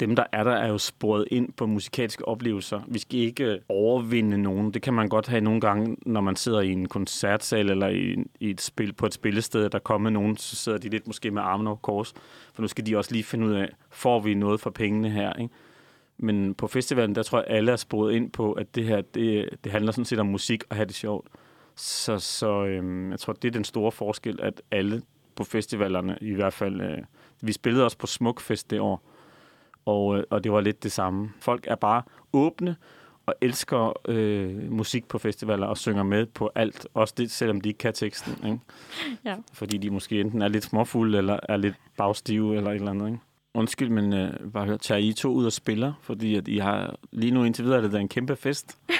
dem, 0.00 0.16
der 0.16 0.24
er 0.32 0.44
der, 0.44 0.52
er 0.52 0.68
jo 0.68 0.78
sporet 0.78 1.28
ind 1.30 1.52
på 1.52 1.66
musikalske 1.66 2.28
oplevelser. 2.28 2.80
Vi 2.88 2.98
skal 2.98 3.20
ikke 3.20 3.44
øh, 3.44 3.58
overvinde 3.68 4.38
nogen. 4.38 4.70
Det 4.70 4.82
kan 4.82 4.94
man 4.94 5.08
godt 5.08 5.26
have 5.26 5.40
nogle 5.40 5.60
gange, 5.60 5.96
når 6.06 6.20
man 6.20 6.36
sidder 6.36 6.60
i 6.60 6.72
en 6.72 6.88
koncertsal 6.88 7.70
eller 7.70 7.88
i, 7.88 8.16
i 8.40 8.50
et 8.50 8.60
spil, 8.60 8.92
på 8.92 9.06
et 9.06 9.14
spillested, 9.14 9.70
der 9.70 9.78
kommer 9.78 10.10
nogen, 10.10 10.36
så 10.36 10.56
sidder 10.56 10.78
de 10.78 10.88
lidt 10.88 11.06
måske 11.06 11.30
med 11.30 11.42
armen 11.42 11.66
over 11.66 11.76
kors. 11.76 12.14
For 12.54 12.62
nu 12.62 12.68
skal 12.68 12.86
de 12.86 12.96
også 12.96 13.12
lige 13.12 13.24
finde 13.24 13.46
ud 13.46 13.52
af, 13.52 13.68
får 13.90 14.20
vi 14.20 14.34
noget 14.34 14.60
for 14.60 14.70
pengene 14.70 15.10
her, 15.10 15.32
ikke? 15.32 15.54
Men 16.18 16.54
på 16.54 16.66
festivalen, 16.66 17.14
der 17.14 17.22
tror 17.22 17.38
jeg, 17.38 17.46
alle 17.48 17.72
er 17.72 17.76
sporet 17.76 18.14
ind 18.14 18.30
på, 18.30 18.52
at 18.52 18.74
det 18.74 18.84
her, 18.84 19.00
det, 19.00 19.48
det 19.64 19.72
handler 19.72 19.92
sådan 19.92 20.04
set 20.04 20.18
om 20.18 20.26
musik 20.26 20.64
og 20.70 20.76
have 20.76 20.86
det 20.86 20.94
sjovt. 20.94 21.28
Så, 21.74 22.18
så 22.18 22.64
øhm, 22.64 23.10
jeg 23.10 23.20
tror, 23.20 23.32
det 23.32 23.48
er 23.48 23.52
den 23.52 23.64
store 23.64 23.92
forskel, 23.92 24.38
at 24.42 24.62
alle 24.70 25.02
på 25.36 25.44
festivalerne 25.44 26.18
i 26.20 26.34
hvert 26.34 26.52
fald... 26.52 26.80
Øh, 26.80 26.98
vi 27.40 27.52
spillede 27.52 27.84
også 27.84 27.98
på 27.98 28.06
Smukfest 28.06 28.70
det 28.70 28.80
år, 28.80 29.02
og, 29.86 30.18
øh, 30.18 30.24
og 30.30 30.44
det 30.44 30.52
var 30.52 30.60
lidt 30.60 30.82
det 30.82 30.92
samme. 30.92 31.30
Folk 31.40 31.64
er 31.68 31.74
bare 31.74 32.02
åbne 32.32 32.76
og 33.26 33.34
elsker 33.40 33.92
øh, 34.08 34.72
musik 34.72 35.08
på 35.08 35.18
festivaler 35.18 35.66
og 35.66 35.78
synger 35.78 36.02
med 36.02 36.26
på 36.26 36.50
alt. 36.54 36.86
Også 36.94 37.14
det, 37.16 37.30
selvom 37.30 37.60
de 37.60 37.68
ikke 37.68 37.78
kan 37.78 37.92
teksten. 37.92 38.32
Ikke? 38.46 38.58
Ja. 39.24 39.34
Fordi 39.52 39.76
de 39.78 39.90
måske 39.90 40.20
enten 40.20 40.42
er 40.42 40.48
lidt 40.48 40.64
småfulde 40.64 41.18
eller 41.18 41.38
er 41.48 41.56
lidt 41.56 41.74
bagstive 41.98 42.56
eller 42.56 42.70
et 42.70 42.74
eller 42.74 42.90
andet. 42.90 43.06
Ikke? 43.06 43.18
undskyld, 43.54 43.90
men 43.90 44.12
øh, 44.12 44.32
bare 44.52 44.64
høre, 44.66 44.78
tager 44.78 44.98
I 44.98 45.12
to 45.12 45.28
ud 45.32 45.46
og 45.46 45.52
spiller? 45.52 45.92
Fordi 46.02 46.36
at 46.36 46.48
I 46.48 46.58
har 46.58 46.96
lige 47.12 47.30
nu 47.30 47.44
indtil 47.44 47.64
videre, 47.64 47.78
er 47.78 47.82
det 47.82 47.92
da 47.92 47.98
en 47.98 48.08
kæmpe 48.08 48.36
fest. 48.36 48.78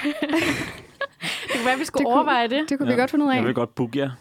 Det 1.47 1.55
kunne 1.55 1.65
være, 1.65 1.77
vi 1.77 1.85
skulle 1.85 1.99
Det 1.99 2.05
kunne- 2.05 2.15
overveje 2.15 2.47
det. 2.47 2.69
Det 2.69 2.77
kunne 2.77 2.89
ja. 2.89 2.95
vi 2.95 2.99
godt 2.99 3.11
finde 3.11 3.25
ud 3.25 3.31
af. 3.31 3.35
Jeg 3.35 3.45
vil 3.45 3.53
godt 3.53 3.75
booke 3.75 3.99
jer. 3.99 4.11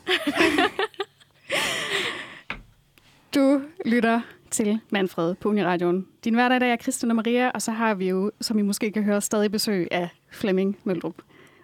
Du 3.35 3.61
lytter 3.87 4.21
til 4.51 4.81
Manfred 4.91 5.35
på 5.35 5.49
Uniradioen. 5.49 6.07
Din 6.25 6.35
hverdag 6.35 6.57
i 6.57 6.61
dag 6.61 6.73
er 6.73 6.77
Christian 6.77 7.11
og 7.11 7.17
Maria, 7.17 7.51
og 7.51 7.63
så 7.63 7.71
har 7.71 7.95
vi 7.95 8.09
jo, 8.09 8.31
som 8.41 8.59
I 8.59 8.63
måske 8.63 8.93
kan 8.93 9.03
høre, 9.03 9.21
stadig 9.21 9.51
besøg 9.51 9.89
af 9.91 10.09
Flemming 10.31 10.79
Møldrup. 10.85 11.15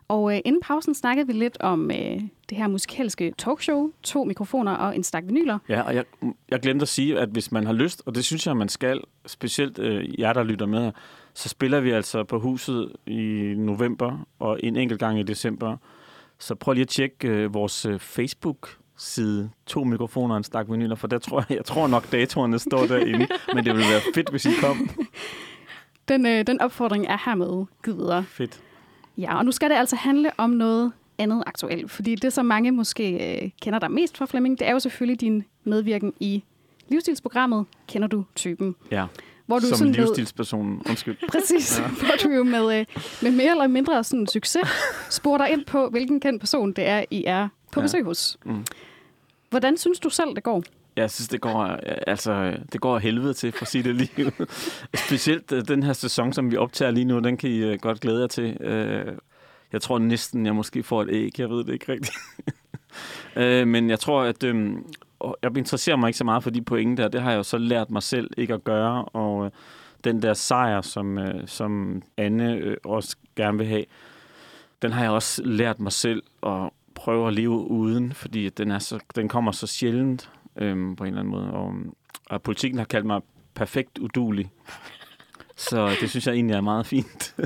Og 0.08 0.34
øh, 0.34 0.40
inden 0.44 0.60
pausen 0.62 0.94
snakkede 0.94 1.26
vi 1.26 1.32
lidt 1.32 1.56
om 1.60 1.90
øh, 1.90 2.20
det 2.50 2.58
her 2.58 2.68
musikalske 2.68 3.32
talkshow, 3.38 3.90
to 4.02 4.24
mikrofoner 4.24 4.72
og 4.72 4.96
en 4.96 5.02
stak 5.02 5.22
vinyler. 5.26 5.58
Ja, 5.68 5.82
og 5.82 5.94
jeg, 5.94 6.04
jeg 6.50 6.60
glemte 6.60 6.82
at 6.82 6.88
sige, 6.88 7.18
at 7.18 7.28
hvis 7.28 7.52
man 7.52 7.66
har 7.66 7.72
lyst, 7.72 8.02
og 8.06 8.14
det 8.14 8.24
synes 8.24 8.46
jeg, 8.46 8.56
man 8.56 8.68
skal, 8.68 9.00
specielt 9.26 9.78
øh, 9.78 10.20
jer, 10.20 10.32
der 10.32 10.42
lytter 10.42 10.66
med, 10.66 10.92
så 11.34 11.48
spiller 11.48 11.80
vi 11.80 11.90
altså 11.90 12.24
på 12.24 12.38
huset 12.38 12.92
i 13.06 13.54
november 13.56 14.26
og 14.38 14.60
en 14.62 14.76
enkelt 14.76 15.00
gang 15.00 15.20
i 15.20 15.22
december. 15.22 15.76
Så 16.38 16.54
prøv 16.54 16.74
lige 16.74 16.82
at 16.82 16.88
tjekke 16.88 17.28
øh, 17.28 17.54
vores 17.54 17.86
øh, 17.86 18.00
Facebook-side, 19.02 19.50
to 19.66 19.84
mikrofoner 19.84 20.34
og 20.34 20.38
en 20.38 20.44
stak 20.44 20.66
vinyler, 20.70 20.94
for 20.94 21.06
der 21.06 21.18
tror 21.18 21.44
jeg, 21.48 21.56
jeg 21.56 21.64
tror 21.64 21.86
nok, 21.86 22.12
datorerne 22.12 22.58
står 22.58 22.86
derinde, 22.86 23.26
men 23.54 23.64
det 23.64 23.74
ville 23.76 23.90
være 23.90 24.00
fedt, 24.14 24.30
hvis 24.30 24.44
I 24.46 24.50
kom. 24.60 24.90
Den, 26.08 26.26
øh, 26.26 26.46
den 26.46 26.60
opfordring 26.60 27.06
er 27.06 27.18
hermed 27.24 27.66
givet 27.84 27.98
videre. 27.98 28.24
Fedt. 28.24 28.60
Ja, 29.18 29.38
og 29.38 29.44
nu 29.44 29.52
skal 29.52 29.70
det 29.70 29.76
altså 29.76 29.96
handle 29.96 30.30
om 30.38 30.50
noget 30.50 30.92
andet 31.18 31.42
aktuelt, 31.46 31.90
fordi 31.90 32.14
det, 32.14 32.32
som 32.32 32.46
mange 32.46 32.70
måske 32.72 33.34
øh, 33.44 33.50
kender 33.62 33.78
dig 33.78 33.90
mest 33.90 34.16
fra 34.16 34.26
Flemming, 34.26 34.58
det 34.58 34.68
er 34.68 34.72
jo 34.72 34.78
selvfølgelig 34.78 35.20
din 35.20 35.44
medvirken 35.64 36.12
i 36.20 36.44
livsstilsprogrammet 36.88 37.66
Kender 37.88 38.08
du 38.08 38.24
typen? 38.34 38.74
Ja, 38.90 39.06
Hvor 39.46 39.58
du 39.58 39.66
som 39.66 39.76
sådan 39.78 39.90
med- 39.90 39.98
livsstilsperson. 39.98 40.82
Undskyld. 40.88 41.16
Præcis, 41.32 41.78
ja. 41.80 41.88
hvor 41.88 42.14
du 42.24 42.30
jo 42.30 42.44
med, 42.44 42.78
øh, 42.80 42.86
med 43.22 43.30
mere 43.30 43.50
eller 43.50 43.66
mindre 43.66 44.04
sådan 44.04 44.26
succes 44.26 44.68
spurgte 45.10 45.44
dig 45.44 45.52
ind 45.52 45.64
på, 45.64 45.88
hvilken 45.88 46.20
kendt 46.20 46.40
person 46.40 46.72
det 46.72 46.86
er, 46.88 47.04
I 47.10 47.24
er 47.26 47.48
på 47.72 47.80
Ja. 47.80 47.84
besøg 47.84 48.04
hos. 48.04 48.38
Mm. 48.44 48.64
Hvordan 49.52 49.76
synes 49.76 50.00
du 50.00 50.08
selv, 50.08 50.34
det 50.34 50.42
går? 50.42 50.62
Jeg 50.96 51.10
synes, 51.10 51.28
det 51.28 51.40
går, 51.40 51.64
altså, 52.06 52.56
det 52.72 52.80
går 52.80 52.98
helvede 52.98 53.34
til, 53.34 53.52
for 53.52 53.62
at 53.62 53.68
sige 53.68 53.84
det 53.84 53.94
lige. 53.96 54.32
Specielt 55.06 55.52
øh, 55.52 55.68
den 55.68 55.82
her 55.82 55.92
sæson, 55.92 56.32
som 56.32 56.50
vi 56.50 56.56
optager 56.56 56.90
lige 56.90 57.04
nu, 57.04 57.18
den 57.18 57.36
kan 57.36 57.50
I 57.50 57.58
øh, 57.58 57.78
godt 57.80 58.00
glæde 58.00 58.20
jer 58.20 58.26
til. 58.26 58.56
Øh, 58.60 59.12
jeg 59.72 59.82
tror 59.82 59.98
næsten, 59.98 60.46
jeg 60.46 60.54
måske 60.54 60.82
får 60.82 61.02
et 61.02 61.08
æg. 61.10 61.38
Jeg 61.38 61.50
ved 61.50 61.64
det 61.64 61.72
ikke 61.72 61.92
rigtigt. 61.92 62.16
Men 63.72 63.90
jeg 63.90 64.00
tror, 64.00 64.22
at 64.22 64.42
øh, 64.44 64.72
jeg 65.42 65.56
interesserer 65.56 65.96
mig 65.96 66.08
ikke 66.08 66.18
så 66.18 66.24
meget 66.24 66.42
for 66.42 66.50
de 66.50 66.62
pointe 66.62 67.02
der. 67.02 67.08
Det 67.08 67.22
har 67.22 67.30
jeg 67.30 67.38
jo 67.38 67.42
så 67.42 67.58
lært 67.58 67.90
mig 67.90 68.02
selv 68.02 68.30
ikke 68.36 68.54
at 68.54 68.64
gøre. 68.64 69.04
Og 69.04 69.44
øh, 69.44 69.50
den 70.04 70.22
der 70.22 70.34
sejr, 70.34 70.80
som, 70.80 71.18
øh, 71.18 71.48
som 71.48 72.02
Anne 72.16 72.76
også 72.84 73.16
gerne 73.36 73.58
vil 73.58 73.66
have, 73.66 73.84
den 74.82 74.92
har 74.92 75.02
jeg 75.02 75.10
også 75.10 75.42
lært 75.44 75.80
mig 75.80 75.92
selv 75.92 76.22
at 76.42 76.70
prøve 76.94 77.28
at 77.28 77.34
leve 77.34 77.50
uden, 77.70 78.12
fordi 78.12 78.48
den, 78.48 78.70
er 78.70 78.78
så, 78.78 78.98
den 79.16 79.28
kommer 79.28 79.52
så 79.52 79.66
sjældent 79.66 80.30
øhm, 80.56 80.96
på 80.96 81.04
en 81.04 81.08
eller 81.08 81.20
anden 81.20 81.30
måde. 81.32 81.50
Og, 81.52 81.74
og 82.30 82.42
politikken 82.42 82.78
har 82.78 82.84
kaldt 82.86 83.06
mig 83.06 83.20
perfekt 83.54 83.98
udulig. 83.98 84.50
Så 85.56 85.88
det 86.00 86.10
synes 86.10 86.26
jeg 86.26 86.34
egentlig 86.34 86.54
er 86.56 86.60
meget 86.60 86.86
fint. 86.86 87.34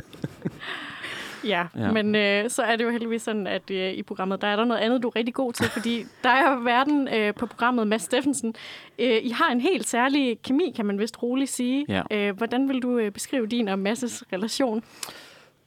Ja, 1.44 1.66
Ja. 1.76 1.92
men 1.92 2.14
øh, 2.14 2.50
så 2.50 2.62
er 2.62 2.76
det 2.76 2.84
jo 2.84 2.90
heldigvis 2.90 3.22
sådan, 3.22 3.46
at 3.46 3.70
øh, 3.70 3.92
i 3.92 4.02
programmet, 4.02 4.40
der 4.40 4.46
er 4.48 4.56
der 4.56 4.64
noget 4.64 4.80
andet, 4.80 5.02
du 5.02 5.08
er 5.08 5.16
rigtig 5.16 5.34
god 5.34 5.52
til, 5.52 5.66
fordi 5.66 6.04
der 6.22 6.28
er 6.30 6.56
verden 6.64 7.08
øh, 7.08 7.34
på 7.34 7.46
programmet 7.46 7.86
Mads 7.86 8.02
Steffensen. 8.02 8.54
Øh, 8.98 9.18
I 9.22 9.30
har 9.30 9.52
en 9.52 9.60
helt 9.60 9.88
særlig 9.88 10.42
kemi, 10.42 10.72
kan 10.76 10.86
man 10.86 10.98
vist 10.98 11.22
roligt 11.22 11.50
sige. 11.50 11.84
Ja. 11.88 12.02
Øh, 12.10 12.36
hvordan 12.36 12.68
vil 12.68 12.82
du 12.82 12.98
øh, 12.98 13.12
beskrive 13.12 13.46
din 13.46 13.68
og 13.68 13.78
Masses 13.78 14.24
relation? 14.32 14.82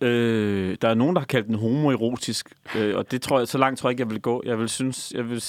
Øh, 0.01 0.77
der 0.81 0.89
er 0.89 0.93
nogen, 0.93 1.15
der 1.15 1.19
har 1.19 1.25
kaldt 1.25 1.47
den 1.47 1.55
homoerotisk, 1.55 2.53
øh, 2.77 2.97
og 2.97 3.11
det 3.11 3.21
tror 3.21 3.37
jeg, 3.37 3.47
så 3.47 3.57
langt 3.57 3.79
tror 3.79 3.89
jeg 3.89 3.91
ikke, 3.91 4.01
jeg 4.01 4.09
vil 4.09 4.21
gå. 4.21 4.43
Jeg 4.45 4.59
vil 4.59 4.69
synes, 4.69 5.11
jeg 5.15 5.29
vil, 5.29 5.43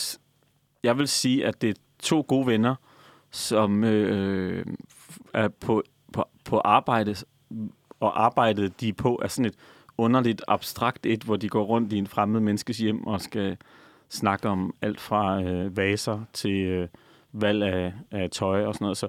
jeg 0.82 0.98
vil 0.98 1.08
sige, 1.08 1.46
at 1.46 1.62
det 1.62 1.70
er 1.70 1.74
to 2.02 2.24
gode 2.28 2.46
venner, 2.46 2.74
som 3.30 3.84
øh, 3.84 4.66
er 5.34 5.48
på, 5.48 5.82
på, 6.12 6.24
på 6.44 6.58
arbejde, 6.58 7.14
og 8.00 8.24
arbejdet 8.24 8.80
de 8.80 8.88
er 8.88 8.92
på 8.92 9.20
er 9.22 9.28
sådan 9.28 9.44
et 9.44 9.54
underligt 9.98 10.42
abstrakt 10.48 11.06
et, 11.06 11.22
hvor 11.22 11.36
de 11.36 11.48
går 11.48 11.64
rundt 11.64 11.92
i 11.92 11.98
en 11.98 12.06
fremmed 12.06 12.40
menneskes 12.40 12.78
hjem 12.78 13.06
og 13.06 13.20
skal 13.20 13.56
snakke 14.08 14.48
om 14.48 14.74
alt 14.82 15.00
fra 15.00 15.42
øh, 15.42 15.76
vaser 15.76 16.20
til 16.32 16.64
øh, 16.64 16.88
valg 17.32 17.62
af, 17.62 17.92
af 18.10 18.30
tøj 18.30 18.64
og 18.64 18.74
sådan 18.74 18.84
noget. 18.84 18.96
Så, 18.96 19.08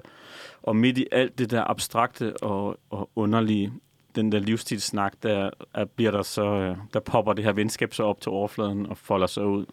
og 0.62 0.76
midt 0.76 0.98
i 0.98 1.06
alt 1.12 1.38
det 1.38 1.50
der 1.50 1.70
abstrakte 1.70 2.42
og, 2.42 2.76
og 2.90 3.10
underlige, 3.16 3.72
den 4.16 4.32
der 4.32 4.38
livsstilssnak, 4.38 5.12
der 5.22 5.50
er, 5.74 5.84
bliver 5.84 6.10
der 6.10 6.22
så, 6.22 6.44
øh, 6.44 6.76
der 6.94 7.00
popper 7.00 7.32
det 7.32 7.44
her 7.44 7.52
venskab 7.52 7.94
så 7.94 8.02
op 8.02 8.20
til 8.20 8.30
overfladen 8.32 8.86
og 8.86 8.96
folder 8.96 9.26
sig 9.26 9.46
ud. 9.46 9.66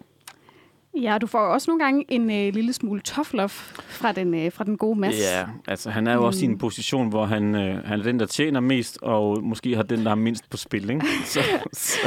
Ja, 1.02 1.18
du 1.22 1.28
får 1.28 1.40
også 1.40 1.72
nogle 1.72 1.84
gange 1.84 2.06
en 2.08 2.22
øh, 2.32 2.54
lille 2.54 2.74
smule 2.74 3.02
love 3.34 3.50
fra 3.50 4.12
den, 4.12 4.34
øh, 4.34 4.52
fra 4.52 4.64
den 4.64 4.78
gode 4.78 5.00
Mads. 5.00 5.20
Ja, 5.20 5.46
altså 5.68 5.90
han 5.90 6.08
er 6.08 6.14
jo 6.14 6.26
også 6.26 6.42
i 6.42 6.46
en 6.46 6.52
Mm. 6.52 6.58
position, 6.58 7.10
hvor 7.10 7.26
han, 7.26 7.56
øh, 7.56 7.84
han 7.86 8.00
er 8.00 8.04
den, 8.04 8.20
der 8.20 8.26
tjener 8.26 8.60
mest, 8.60 9.00
og 9.02 9.44
måske 9.44 9.76
har 9.76 9.84
den, 9.84 10.00
der 10.04 10.10
har 10.10 10.16
mindst 10.16 10.50
på 10.50 10.58
spil, 10.58 10.90
ikke? 10.90 11.06
Så, 11.26 11.40
så. 11.74 11.98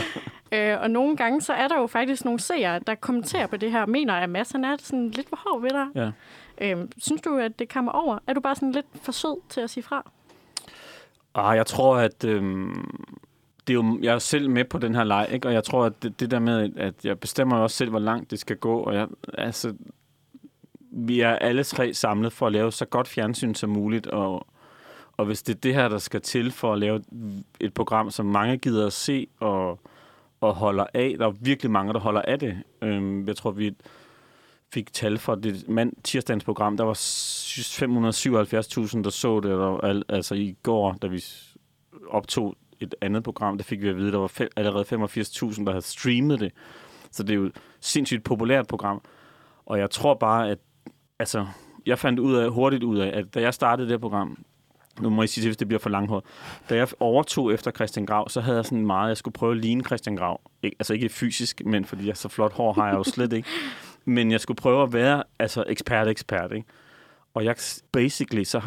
Øh, 0.52 0.80
og 0.80 0.90
nogle 0.90 1.16
gange, 1.16 1.40
så 1.40 1.52
er 1.52 1.68
der 1.68 1.80
jo 1.80 1.86
faktisk 1.86 2.24
nogle 2.24 2.40
seere, 2.40 2.80
der 2.86 2.94
kommenterer 2.94 3.46
på 3.46 3.56
det 3.56 3.70
her, 3.70 3.82
og 3.82 3.88
mener, 3.90 4.14
at 4.14 4.30
Mads 4.30 4.52
han 4.52 4.64
er 4.64 4.76
sådan 4.80 5.10
lidt 5.10 5.28
for 5.28 5.38
hård 5.46 5.62
ved 5.62 5.70
dig. 5.70 5.86
Ja. 5.94 6.10
Øh, 6.76 6.88
synes 6.98 7.20
du, 7.22 7.36
at 7.38 7.58
det 7.58 7.68
kommer 7.72 7.92
over? 7.92 8.18
Er 8.26 8.32
du 8.32 8.40
bare 8.40 8.54
sådan 8.54 8.72
lidt 8.72 8.86
for 9.02 9.12
sød 9.12 9.40
til 9.48 9.60
at 9.60 9.70
sige 9.70 9.84
fra? 9.84 10.10
Ah, 11.34 11.56
jeg 11.56 11.66
tror, 11.66 11.96
at 11.96 12.24
øhm, 12.24 12.90
det 13.66 13.72
er 13.72 13.74
jo, 13.74 13.98
jeg 14.02 14.08
er 14.08 14.12
jo 14.12 14.18
selv 14.18 14.50
med 14.50 14.64
på 14.64 14.78
den 14.78 14.94
her 14.94 15.04
leg, 15.04 15.28
ikke? 15.32 15.48
og 15.48 15.54
jeg 15.54 15.64
tror, 15.64 15.84
at 15.84 16.02
det, 16.02 16.20
det 16.20 16.30
der 16.30 16.38
med, 16.38 16.70
at 16.76 17.04
jeg 17.04 17.20
bestemmer 17.20 17.56
også 17.56 17.76
selv, 17.76 17.90
hvor 17.90 17.98
langt 17.98 18.30
det 18.30 18.38
skal 18.38 18.56
gå, 18.56 18.78
og 18.78 18.94
jeg, 18.94 19.08
altså, 19.38 19.74
vi 20.92 21.20
er 21.20 21.30
alle 21.30 21.64
tre 21.64 21.94
samlet 21.94 22.32
for 22.32 22.46
at 22.46 22.52
lave 22.52 22.72
så 22.72 22.84
godt 22.84 23.08
fjernsyn 23.08 23.54
som 23.54 23.70
muligt, 23.70 24.06
og, 24.06 24.46
og 25.16 25.26
hvis 25.26 25.42
det 25.42 25.54
er 25.54 25.60
det 25.60 25.74
her, 25.74 25.88
der 25.88 25.98
skal 25.98 26.20
til 26.20 26.52
for 26.52 26.72
at 26.72 26.78
lave 26.78 27.02
et 27.60 27.74
program, 27.74 28.10
som 28.10 28.26
mange 28.26 28.56
gider 28.56 28.86
at 28.86 28.92
se 28.92 29.26
og, 29.40 29.80
og 30.40 30.54
holder 30.54 30.86
af, 30.94 31.14
der 31.18 31.26
er 31.26 31.32
virkelig 31.40 31.70
mange, 31.70 31.92
der 31.92 32.00
holder 32.00 32.22
af 32.22 32.38
det. 32.38 32.62
Øhm, 32.82 33.26
jeg 33.26 33.36
tror, 33.36 33.50
vi 33.50 33.74
fik 34.72 34.92
tal 34.92 35.18
for 35.18 35.34
det 35.34 35.68
mand, 35.68 35.92
tirsdagens 36.04 36.44
program, 36.44 36.76
der 36.76 36.84
var 36.84 36.94
577.000, 36.94 39.02
der 39.02 39.10
så 39.10 39.40
det, 39.40 39.52
og 39.52 39.88
al, 39.88 40.02
altså 40.08 40.34
i 40.34 40.56
går, 40.62 40.92
da 41.02 41.06
vi 41.06 41.24
optog 42.10 42.54
et 42.80 42.94
andet 43.00 43.24
program, 43.24 43.58
der 43.58 43.64
fik 43.64 43.82
vi 43.82 43.88
at 43.88 43.96
vide, 43.96 44.12
der 44.12 44.18
var 44.18 44.32
fe- 44.40 44.48
allerede 44.56 44.84
85.000, 44.84 45.64
der 45.64 45.70
havde 45.70 45.82
streamet 45.82 46.40
det. 46.40 46.52
Så 47.10 47.22
det 47.22 47.30
er 47.30 47.34
jo 47.34 47.44
et 47.44 47.56
sindssygt 47.80 48.24
populært 48.24 48.66
program. 48.66 49.02
Og 49.66 49.78
jeg 49.78 49.90
tror 49.90 50.14
bare, 50.14 50.50
at 50.50 50.58
altså, 51.18 51.46
jeg 51.86 51.98
fandt 51.98 52.18
ud 52.18 52.34
af, 52.34 52.50
hurtigt 52.50 52.82
ud 52.82 52.98
af, 52.98 53.18
at 53.18 53.34
da 53.34 53.40
jeg 53.40 53.54
startede 53.54 53.88
det 53.88 54.00
program, 54.00 54.44
nu 55.00 55.10
må 55.10 55.22
jeg 55.22 55.28
sige, 55.28 55.46
hvis 55.48 55.56
det 55.56 55.68
bliver 55.68 55.80
for 55.80 55.90
langhåret. 55.90 56.24
Da 56.68 56.76
jeg 56.76 56.88
overtog 57.00 57.52
efter 57.54 57.70
Christian 57.70 58.06
Grav, 58.06 58.28
så 58.28 58.40
havde 58.40 58.56
jeg 58.56 58.64
sådan 58.64 58.86
meget, 58.86 59.08
jeg 59.08 59.16
skulle 59.16 59.32
prøve 59.32 59.52
at 59.52 59.58
ligne 59.58 59.84
Christian 59.84 60.16
Grav. 60.16 60.40
Ik- 60.66 60.70
altså 60.78 60.94
ikke 60.94 61.08
fysisk, 61.08 61.62
men 61.66 61.84
fordi 61.84 62.06
jeg 62.08 62.16
så 62.16 62.28
flot 62.28 62.52
hår 62.52 62.72
har 62.72 62.86
jeg 62.88 62.96
jo 62.96 63.04
slet 63.04 63.32
ikke. 63.32 63.48
Men 64.04 64.30
jeg 64.30 64.40
skulle 64.40 64.56
prøve 64.56 64.82
at 64.82 64.92
være 64.92 65.22
altså 65.38 65.64
ekspert-ekspert, 65.66 66.52
ikke? 66.52 66.66
Og 67.34 67.44
jeg, 67.44 67.56
basically, 67.92 68.44
så 68.44 68.60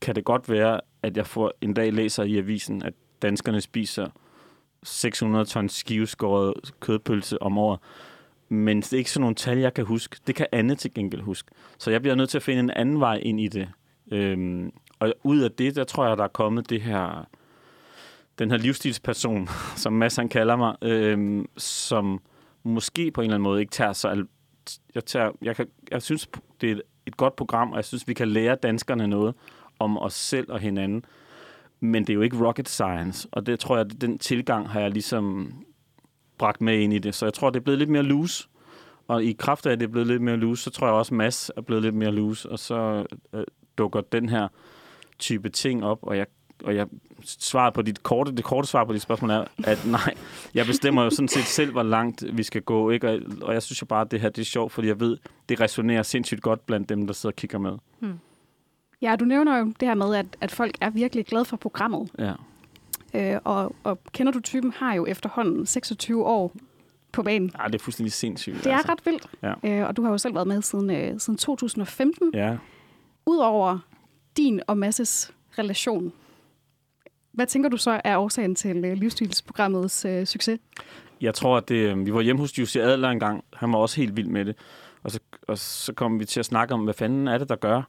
kan 0.00 0.14
det 0.14 0.24
godt 0.24 0.48
være, 0.48 0.80
at 1.02 1.16
jeg 1.16 1.26
får 1.26 1.52
en 1.60 1.74
dag 1.74 1.92
læser 1.92 2.22
i 2.22 2.38
avisen, 2.38 2.82
at 2.82 2.94
danskerne 3.22 3.60
spiser 3.60 4.06
600 4.82 5.44
tons 5.44 5.72
skiveskåret 5.72 6.54
kødpølse 6.80 7.42
om 7.42 7.58
året. 7.58 7.80
Men 8.48 8.80
det 8.80 8.92
er 8.92 8.98
ikke 8.98 9.10
sådan 9.10 9.20
nogle 9.20 9.34
tal, 9.34 9.58
jeg 9.58 9.74
kan 9.74 9.84
huske. 9.84 10.16
Det 10.26 10.34
kan 10.34 10.46
Anne 10.52 10.74
til 10.74 10.94
gengæld 10.94 11.22
huske. 11.22 11.50
Så 11.78 11.90
jeg 11.90 12.02
bliver 12.02 12.14
nødt 12.14 12.30
til 12.30 12.38
at 12.38 12.42
finde 12.42 12.60
en 12.60 12.70
anden 12.70 13.00
vej 13.00 13.16
ind 13.16 13.40
i 13.40 13.48
det. 13.48 13.68
Øhm, 14.12 14.72
og 14.98 15.14
ud 15.22 15.40
af 15.40 15.52
det, 15.52 15.76
der 15.76 15.84
tror 15.84 16.08
jeg, 16.08 16.16
der 16.16 16.24
er 16.24 16.28
kommet 16.28 16.70
det 16.70 16.82
her, 16.82 17.28
den 18.38 18.50
her 18.50 18.58
livsstilsperson, 18.58 19.48
som 19.82 19.92
Mads 19.92 20.16
han 20.16 20.28
kalder 20.28 20.56
mig, 20.56 20.76
øhm, 20.82 21.46
som 21.56 22.20
måske 22.62 23.10
på 23.10 23.20
en 23.20 23.24
eller 23.24 23.34
anden 23.34 23.42
måde 23.42 23.60
ikke 23.60 23.70
tager 23.70 23.92
så... 23.92 24.24
Jeg, 24.94 25.04
tager, 25.04 25.30
jeg, 25.42 25.56
kan, 25.56 25.66
jeg 25.90 26.02
synes, 26.02 26.28
det 26.60 26.70
er 26.70 26.74
et, 26.74 26.82
et 27.06 27.16
godt 27.16 27.36
program, 27.36 27.70
og 27.70 27.76
jeg 27.76 27.84
synes, 27.84 28.08
vi 28.08 28.14
kan 28.14 28.28
lære 28.28 28.54
danskerne 28.54 29.08
noget 29.08 29.34
om 29.78 29.98
os 29.98 30.14
selv 30.14 30.52
og 30.52 30.58
hinanden. 30.58 31.04
Men 31.80 32.02
det 32.02 32.10
er 32.10 32.14
jo 32.14 32.20
ikke 32.20 32.46
rocket 32.46 32.68
science, 32.68 33.28
og 33.32 33.46
det 33.46 33.60
tror 33.60 33.76
jeg, 33.76 34.00
den 34.00 34.18
tilgang 34.18 34.68
har 34.68 34.80
jeg 34.80 34.90
ligesom 34.90 35.52
bragt 36.38 36.60
med 36.60 36.78
ind 36.78 36.92
i 36.92 36.98
det. 36.98 37.14
Så 37.14 37.26
jeg 37.26 37.34
tror, 37.34 37.50
det 37.50 37.60
er 37.60 37.64
blevet 37.64 37.78
lidt 37.78 37.90
mere 37.90 38.02
loose. 38.02 38.48
Og 39.08 39.24
i 39.24 39.32
kraft 39.32 39.66
af, 39.66 39.72
at 39.72 39.80
det 39.80 39.86
er 39.86 39.90
blevet 39.90 40.06
lidt 40.06 40.22
mere 40.22 40.36
loose, 40.36 40.62
så 40.62 40.70
tror 40.70 40.86
jeg 40.86 40.94
også, 40.94 41.14
at 41.14 41.16
Mads 41.16 41.50
er 41.56 41.60
blevet 41.60 41.82
lidt 41.82 41.94
mere 41.94 42.12
loose. 42.12 42.50
Og 42.50 42.58
så 42.58 43.06
øh, 43.32 43.44
dukker 43.78 44.00
den 44.00 44.28
her 44.28 44.48
type 45.18 45.48
ting 45.48 45.84
op, 45.84 45.98
og 46.02 46.16
jeg 46.16 46.26
og 46.64 46.76
jeg 46.76 46.86
svaret 47.24 47.74
på 47.74 47.82
dit 47.82 48.02
korte, 48.02 48.32
det 48.32 48.44
korte 48.44 48.68
svar 48.68 48.84
på 48.84 48.92
dit 48.92 49.02
spørgsmål 49.02 49.30
er, 49.30 49.44
at 49.64 49.86
nej, 49.86 50.14
jeg 50.54 50.66
bestemmer 50.66 51.04
jo 51.04 51.10
sådan 51.10 51.28
set 51.28 51.44
selv, 51.44 51.72
hvor 51.72 51.82
langt 51.82 52.24
vi 52.32 52.42
skal 52.42 52.62
gå, 52.62 52.90
ikke? 52.90 53.08
Og, 53.08 53.20
og 53.42 53.54
jeg 53.54 53.62
synes 53.62 53.80
jo 53.80 53.86
bare, 53.86 54.00
at 54.00 54.10
det 54.10 54.20
her 54.20 54.28
det 54.28 54.42
er 54.42 54.46
sjovt, 54.46 54.72
fordi 54.72 54.88
jeg 54.88 55.00
ved, 55.00 55.16
det 55.48 55.60
resonerer 55.60 56.02
sindssygt 56.02 56.42
godt 56.42 56.66
blandt 56.66 56.88
dem, 56.88 57.06
der 57.06 57.14
sidder 57.14 57.32
og 57.32 57.36
kigger 57.36 57.58
med. 57.58 57.72
Ja, 59.02 59.16
du 59.16 59.24
nævner 59.24 59.58
jo 59.58 59.64
det 59.80 59.88
her 59.88 59.94
med, 59.94 60.14
at, 60.14 60.26
at 60.40 60.50
folk 60.50 60.74
er 60.80 60.90
virkelig 60.90 61.26
glade 61.26 61.44
for 61.44 61.56
programmet. 61.56 62.10
Ja. 62.18 62.32
Øh, 63.14 63.40
og, 63.44 63.74
og 63.84 63.98
Kender 64.12 64.32
du 64.32 64.40
typen 64.40 64.72
har 64.72 64.94
jo 64.94 65.06
efterhånden 65.06 65.66
26 65.66 66.26
år 66.26 66.52
på 67.12 67.22
banen. 67.22 67.52
Ej, 67.58 67.66
det 67.66 67.74
er 67.74 67.84
fuldstændig 67.84 68.12
sindssygt. 68.12 68.64
Det 68.64 68.72
er 68.72 68.88
ret 68.88 69.06
vildt. 69.06 69.26
Ja. 69.42 69.80
Øh, 69.80 69.88
og 69.88 69.96
du 69.96 70.02
har 70.02 70.10
jo 70.10 70.18
selv 70.18 70.34
været 70.34 70.46
med 70.46 70.62
siden, 70.62 70.90
øh, 70.90 71.20
siden 71.20 71.36
2015. 71.36 72.30
Ja. 72.34 72.56
Udover 73.26 73.78
din 74.36 74.60
og 74.66 74.78
Masses 74.78 75.32
relation, 75.58 76.12
hvad 77.36 77.46
tænker 77.46 77.68
du 77.68 77.76
så 77.76 78.00
er 78.04 78.16
årsagen 78.16 78.54
til 78.54 78.84
øh, 78.84 78.92
livsstilsprogrammets 78.92 80.04
øh, 80.04 80.26
succes? 80.26 80.60
Jeg 81.20 81.34
tror, 81.34 81.56
at 81.56 81.68
det, 81.68 81.74
øh, 81.74 82.06
vi 82.06 82.14
var 82.14 82.20
hjemme 82.20 82.40
hos 82.40 82.58
Jussi 82.58 82.78
Adler 82.78 83.08
en 83.08 83.20
gang. 83.20 83.44
Han 83.52 83.72
var 83.72 83.78
også 83.78 83.96
helt 83.96 84.16
vild 84.16 84.28
med 84.28 84.44
det. 84.44 84.56
Og 85.02 85.10
så, 85.10 85.20
og 85.48 85.58
så 85.58 85.92
kom 85.92 86.20
vi 86.20 86.24
til 86.24 86.40
at 86.40 86.46
snakke 86.46 86.74
om, 86.74 86.84
hvad 86.84 86.94
fanden 86.94 87.28
er 87.28 87.38
det, 87.38 87.48
der 87.48 87.56
gør, 87.56 87.82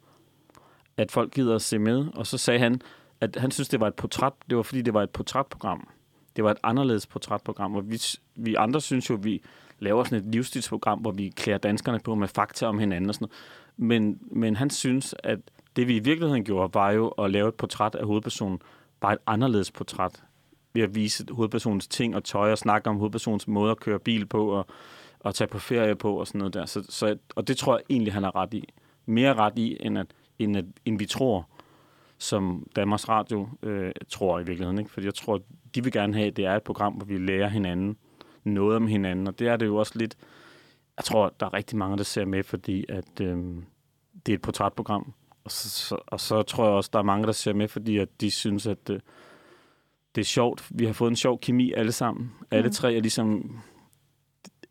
at 0.98 1.12
folk 1.12 1.34
gider 1.34 1.56
at 1.56 1.62
se 1.62 1.80
med. 1.80 2.06
Og 2.16 2.28
så 2.28 2.38
sagde 2.38 2.60
han, 2.60 2.82
at 3.22 3.36
han 3.36 3.52
synes, 3.52 3.70
det 3.70 3.80
var 3.80 3.88
et 3.88 3.96
portræt. 3.96 4.34
Det 4.50 4.58
var, 4.58 4.64
fordi 4.64 4.82
det 4.82 4.94
var 4.94 5.04
et 5.04 5.10
portrætprogram. 5.10 5.88
Det 6.36 6.44
var 6.44 6.52
et 6.52 6.58
anderledes 6.64 7.08
portrætprogram. 7.08 7.76
Og 7.76 7.92
vi, 7.92 8.02
vi 8.36 8.56
andre 8.56 8.82
synes 8.82 9.10
jo, 9.10 9.16
at 9.16 9.24
vi 9.24 9.42
laver 9.80 10.04
sådan 10.04 10.18
et 10.18 10.32
livsstilsprogram, 10.34 11.00
hvor 11.00 11.12
vi 11.12 11.34
klæder 11.36 11.58
danskerne 11.58 12.00
på 12.00 12.16
med 12.16 12.28
fakta 12.28 12.66
om 12.66 12.80
hinanden 12.80 13.10
og 13.10 13.16
sådan 13.16 13.26
noget. 13.26 13.38
Men, 13.78 14.20
men 14.32 14.56
han 14.56 14.70
synes, 14.70 15.16
at 15.24 15.40
det 15.76 15.88
vi 15.88 15.96
i 15.96 16.00
virkeligheden 16.00 16.44
gjorde, 16.44 16.74
var 16.74 16.92
jo 16.92 17.08
at 17.08 17.32
lave 17.32 17.48
et 17.48 17.56
portræt 17.56 17.96
af 17.96 18.06
hovedpersonen. 18.06 18.60
Bare 19.00 19.14
et 19.14 19.20
anderledes 19.26 19.72
portræt. 19.72 20.24
Ved 20.74 20.84
at 20.84 20.96
vise 20.96 21.26
hovedpersonens 21.32 21.88
ting 21.88 22.16
og 22.16 22.24
tøj 22.24 22.52
og 22.52 22.58
snakke 22.58 22.90
om 22.90 22.98
hovedpersonens 22.98 23.48
måde 23.48 23.72
at 23.72 23.80
køre 23.80 24.00
bil 24.00 24.26
på 24.26 24.52
og, 24.52 24.66
og 25.20 25.36
tage 25.36 25.48
på 25.48 25.60
ferie 25.60 25.96
på 25.96 26.20
og 26.20 26.28
sådan 26.28 26.40
noget 26.40 26.54
der. 26.54 26.66
Så, 26.66 26.84
så, 26.90 27.18
og 27.36 27.48
det 27.48 27.58
tror 27.58 27.78
jeg 27.78 27.84
egentlig, 27.90 28.14
han 28.14 28.24
har 28.24 28.36
ret 28.36 28.54
i. 28.54 28.64
Mere 29.06 29.34
ret 29.34 29.60
i, 29.60 29.78
end, 29.80 29.98
at, 29.98 30.08
end, 30.40 30.58
at, 30.58 30.66
end 30.86 31.00
vi 31.00 31.06
tror, 31.06 31.50
som 32.18 32.68
Danmarks 32.76 33.10
Radio 33.10 33.50
øh, 33.64 33.92
tror 34.10 34.40
i 34.40 34.44
virkeligheden. 34.44 34.80
Ikke? 34.80 34.92
Fordi 34.92 35.06
jeg 35.06 35.14
tror, 35.14 35.42
de 35.76 35.84
vil 35.84 35.92
gerne 35.92 36.14
have, 36.14 36.28
at 36.28 36.38
det 36.38 36.46
er 36.46 36.56
et 36.56 36.64
program, 36.64 36.94
hvor 36.94 37.06
vi 37.06 37.18
lærer 37.18 37.48
hinanden 37.48 37.98
noget 38.44 38.76
om 38.76 38.88
hinanden. 38.88 39.28
Og 39.28 39.40
det 39.40 39.48
er 39.48 39.58
det 39.58 39.66
jo 39.66 39.76
også 39.76 39.94
lidt... 39.96 40.18
Jeg 40.98 41.06
tror, 41.06 41.34
der 41.40 41.46
er 41.46 41.54
rigtig 41.54 41.78
mange, 41.78 41.98
der 41.98 42.04
ser 42.04 42.26
med, 42.26 42.44
fordi 42.44 42.86
at, 42.90 43.22
øh, 43.22 43.38
det 44.26 44.32
er 44.32 44.38
et 44.38 44.42
portrætprogram. 44.42 45.14
Og 45.48 45.52
så, 45.52 45.70
så, 45.70 45.98
og 46.08 46.20
så 46.20 46.42
tror 46.42 46.66
jeg 46.66 46.74
også, 46.74 46.90
der 46.94 47.00
er 47.00 47.04
mange, 47.04 47.26
der 47.26 47.32
ser 47.32 47.54
med, 47.54 47.68
fordi 47.68 47.98
at 47.98 48.22
de 48.22 48.32
synes, 48.32 48.68
at 48.68 48.90
øh, 48.90 49.00
det 50.16 50.22
er 50.22 50.26
sjovt. 50.26 50.68
Vi 50.70 50.86
har 50.86 50.94
fået 50.94 51.10
en 51.10 51.16
sjov 51.16 51.40
kemi 51.40 51.74
alle 51.74 51.92
sammen. 51.92 52.32
Alle 52.52 52.68
Mm. 52.68 52.74
tre 52.74 52.96
er 52.96 53.02
ligesom... 53.02 53.60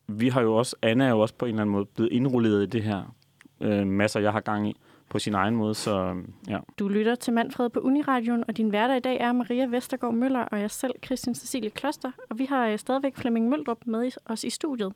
Vi 0.09 0.29
har 0.29 0.41
jo 0.41 0.57
også... 0.57 0.77
Anna 0.83 1.05
er 1.05 1.09
jo 1.09 1.21
også 1.21 1.35
på 1.35 1.45
en 1.45 1.49
eller 1.49 1.63
anden 1.63 1.73
måde 1.73 1.85
blevet 1.85 2.13
indrulleret 2.13 2.63
i 2.63 2.67
det 2.67 2.83
her. 2.83 3.15
Øh, 3.61 3.87
masser, 3.87 4.21
jeg 4.21 4.33
har 4.33 4.41
gang 4.41 4.69
i 4.69 4.77
på 5.09 5.19
sin 5.19 5.35
egen 5.35 5.57
måde, 5.57 5.75
så 5.75 5.99
øh, 5.99 6.17
ja. 6.49 6.59
Du 6.79 6.89
lytter 6.89 7.15
til 7.15 7.33
Manfred 7.33 7.69
på 7.71 7.81
Uniradion, 7.81 8.45
og 8.49 8.57
din 8.57 8.69
hverdag 8.69 8.97
i 8.97 9.01
dag 9.01 9.17
er 9.21 9.33
Maria 9.33 9.67
Vestergaard 9.67 10.15
Møller 10.15 10.41
og 10.41 10.61
jeg 10.61 10.71
selv, 10.71 10.93
Christian 11.05 11.35
Cecilie 11.35 11.71
Kloster. 11.71 12.11
Og 12.31 12.39
vi 12.39 12.45
har 12.45 12.67
øh, 12.67 12.79
stadigvæk 12.79 13.17
Flemming 13.17 13.49
Møldrup 13.49 13.79
med 13.87 14.07
i- 14.07 14.13
os 14.27 14.45
i 14.45 14.51
studiet. 14.51 14.93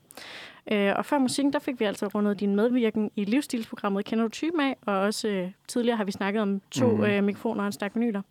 Øh, 0.72 0.92
og 0.96 1.04
før 1.04 1.18
musikken, 1.18 1.52
der 1.52 1.58
fik 1.58 1.80
vi 1.80 1.84
altså 1.84 2.06
rundet 2.06 2.40
din 2.40 2.56
medvirken 2.56 3.10
i 3.16 3.24
livsstilsprogrammet 3.24 4.04
Kender 4.04 4.24
du 4.24 4.28
typen 4.30 4.60
af? 4.60 4.76
Og 4.86 4.98
også 4.98 5.28
øh, 5.28 5.50
tidligere 5.68 5.96
har 5.96 6.04
vi 6.04 6.12
snakket 6.12 6.42
om 6.42 6.60
to 6.70 6.90
mm. 6.96 7.02
øh, 7.04 7.24
mikrofoner 7.24 7.60
og 7.60 7.66
en 7.66 7.72
stak 7.72 7.90
vinyler. 7.94 8.22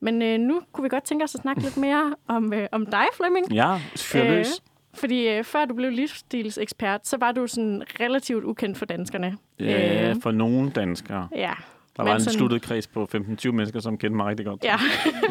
Men 0.00 0.22
øh, 0.22 0.38
nu 0.38 0.60
kunne 0.72 0.82
vi 0.82 0.88
godt 0.88 1.04
tænke 1.04 1.24
os 1.24 1.34
at 1.34 1.40
snakke 1.40 1.62
lidt 1.62 1.76
mere 1.76 2.14
om, 2.28 2.52
øh, 2.52 2.66
om 2.72 2.86
dig, 2.86 3.04
Flemming. 3.16 3.52
Ja, 3.52 3.78
fyr 3.96 4.24
løs. 4.24 4.62
Fordi 4.94 5.28
øh, 5.28 5.44
før 5.44 5.64
du 5.64 5.74
blev 5.74 5.90
livsstilsekspert, 5.90 7.06
så 7.08 7.16
var 7.16 7.32
du 7.32 7.46
sådan 7.46 7.82
relativt 8.00 8.44
ukendt 8.44 8.78
for 8.78 8.86
danskerne. 8.86 9.36
Ja, 9.60 10.08
øh, 10.10 10.16
for 10.22 10.30
nogle 10.30 10.70
danskere. 10.70 11.28
Ja, 11.36 11.52
Der 11.96 12.02
var 12.02 12.14
en 12.14 12.20
sådan- 12.20 12.38
sluttet 12.38 12.62
kreds 12.62 12.86
på 12.86 13.08
15-20 13.14 13.50
mennesker, 13.52 13.80
som 13.80 13.98
kendte 13.98 14.16
mig 14.16 14.26
rigtig 14.26 14.46
godt. 14.46 14.64
Ja, 14.64 14.76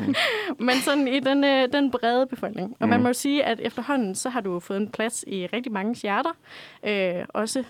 men 0.67 0.75
sådan 0.75 1.07
i 1.07 1.19
den, 1.19 1.43
øh, 1.43 1.67
den 1.73 1.91
brede 1.91 2.27
befolkning. 2.27 2.75
Og 2.79 2.89
man 2.89 2.99
Mm. 2.99 3.03
må 3.03 3.09
jo 3.09 3.13
sige, 3.13 3.43
at 3.43 3.59
efterhånden, 3.59 4.15
så 4.15 4.29
har 4.29 4.41
du 4.41 4.59
fået 4.59 4.77
en 4.77 4.89
plads 4.89 5.23
i 5.27 5.45
rigtig 5.53 5.71
mange 5.71 5.95
hjerter. 5.95 6.29
Øh, 6.83 7.25
også 7.29 7.63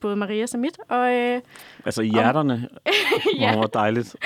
både 0.00 0.16
Maria 0.16 0.46
og 0.54 0.58
mit. 0.58 0.78
Og, 0.88 1.14
øh, 1.14 1.40
Altså 1.84 2.02
i 2.02 2.08
hjerterne. 2.08 2.68
ja, 2.86 2.90
ja. 3.46 3.54
Hvor 3.56 3.66
dejligt. 3.66 4.16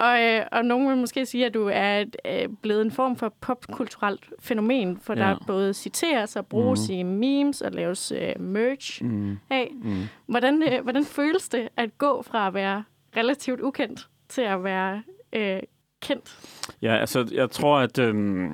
Og, 0.00 0.22
øh, 0.22 0.42
og 0.52 0.64
nogen 0.64 0.88
vil 0.88 0.96
måske 0.96 1.26
sige, 1.26 1.46
at 1.46 1.54
du 1.54 1.70
er 1.72 2.04
øh, 2.26 2.48
blevet 2.62 2.82
en 2.82 2.90
form 2.90 3.16
for 3.16 3.34
popkulturelt 3.40 4.30
fænomen, 4.38 4.98
for 5.02 5.14
ja. 5.14 5.20
Der 5.20 5.36
både 5.46 5.74
citeres 5.74 6.36
og 6.36 6.46
bruges 6.46 6.88
Mhm. 6.88 6.98
i 6.98 7.02
memes 7.02 7.60
og 7.60 7.72
laves 7.72 8.12
øh, 8.12 8.40
merch 8.40 9.04
Mm. 9.04 9.38
af. 9.50 9.72
Mm. 9.82 10.02
Hvordan, 10.26 10.62
øh, 10.62 10.82
hvordan 10.82 11.04
føles 11.04 11.48
det 11.48 11.68
at 11.76 11.98
gå 11.98 12.22
fra 12.22 12.46
at 12.46 12.54
være 12.54 12.84
relativt 13.16 13.60
ukendt 13.60 14.08
til 14.28 14.42
at 14.42 14.64
være 14.64 15.02
øh, 15.32 15.60
kendt? 16.02 16.38
Ja, 16.82 16.96
altså, 16.96 17.28
jeg 17.32 17.50
tror, 17.50 17.78
at 17.78 17.98
øhm, 17.98 18.52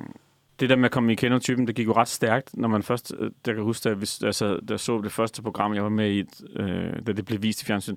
det 0.59 0.69
der 0.69 0.75
med 0.75 0.85
at 0.85 0.91
komme 0.91 1.11
i 1.11 1.15
kendertypen, 1.15 1.67
det 1.67 1.75
gik 1.75 1.87
jo 1.87 1.93
ret 1.93 2.07
stærkt, 2.07 2.57
når 2.57 2.67
man 2.67 2.83
først, 2.83 3.13
øh, 3.19 3.31
jeg 3.47 3.55
kan 3.55 3.63
huske, 3.63 3.83
da 3.83 3.89
jeg, 3.89 3.97
altså, 4.25 4.53
da 4.67 4.71
jeg 4.73 4.79
så 4.79 5.01
det 5.01 5.11
første 5.11 5.41
program, 5.41 5.73
jeg 5.73 5.83
var 5.83 5.89
med 5.89 6.11
i, 6.11 6.23
øh, 6.55 7.05
da 7.07 7.11
det 7.11 7.25
blev 7.25 7.41
vist 7.43 7.61
i 7.61 7.65
fjernsyn, 7.65 7.95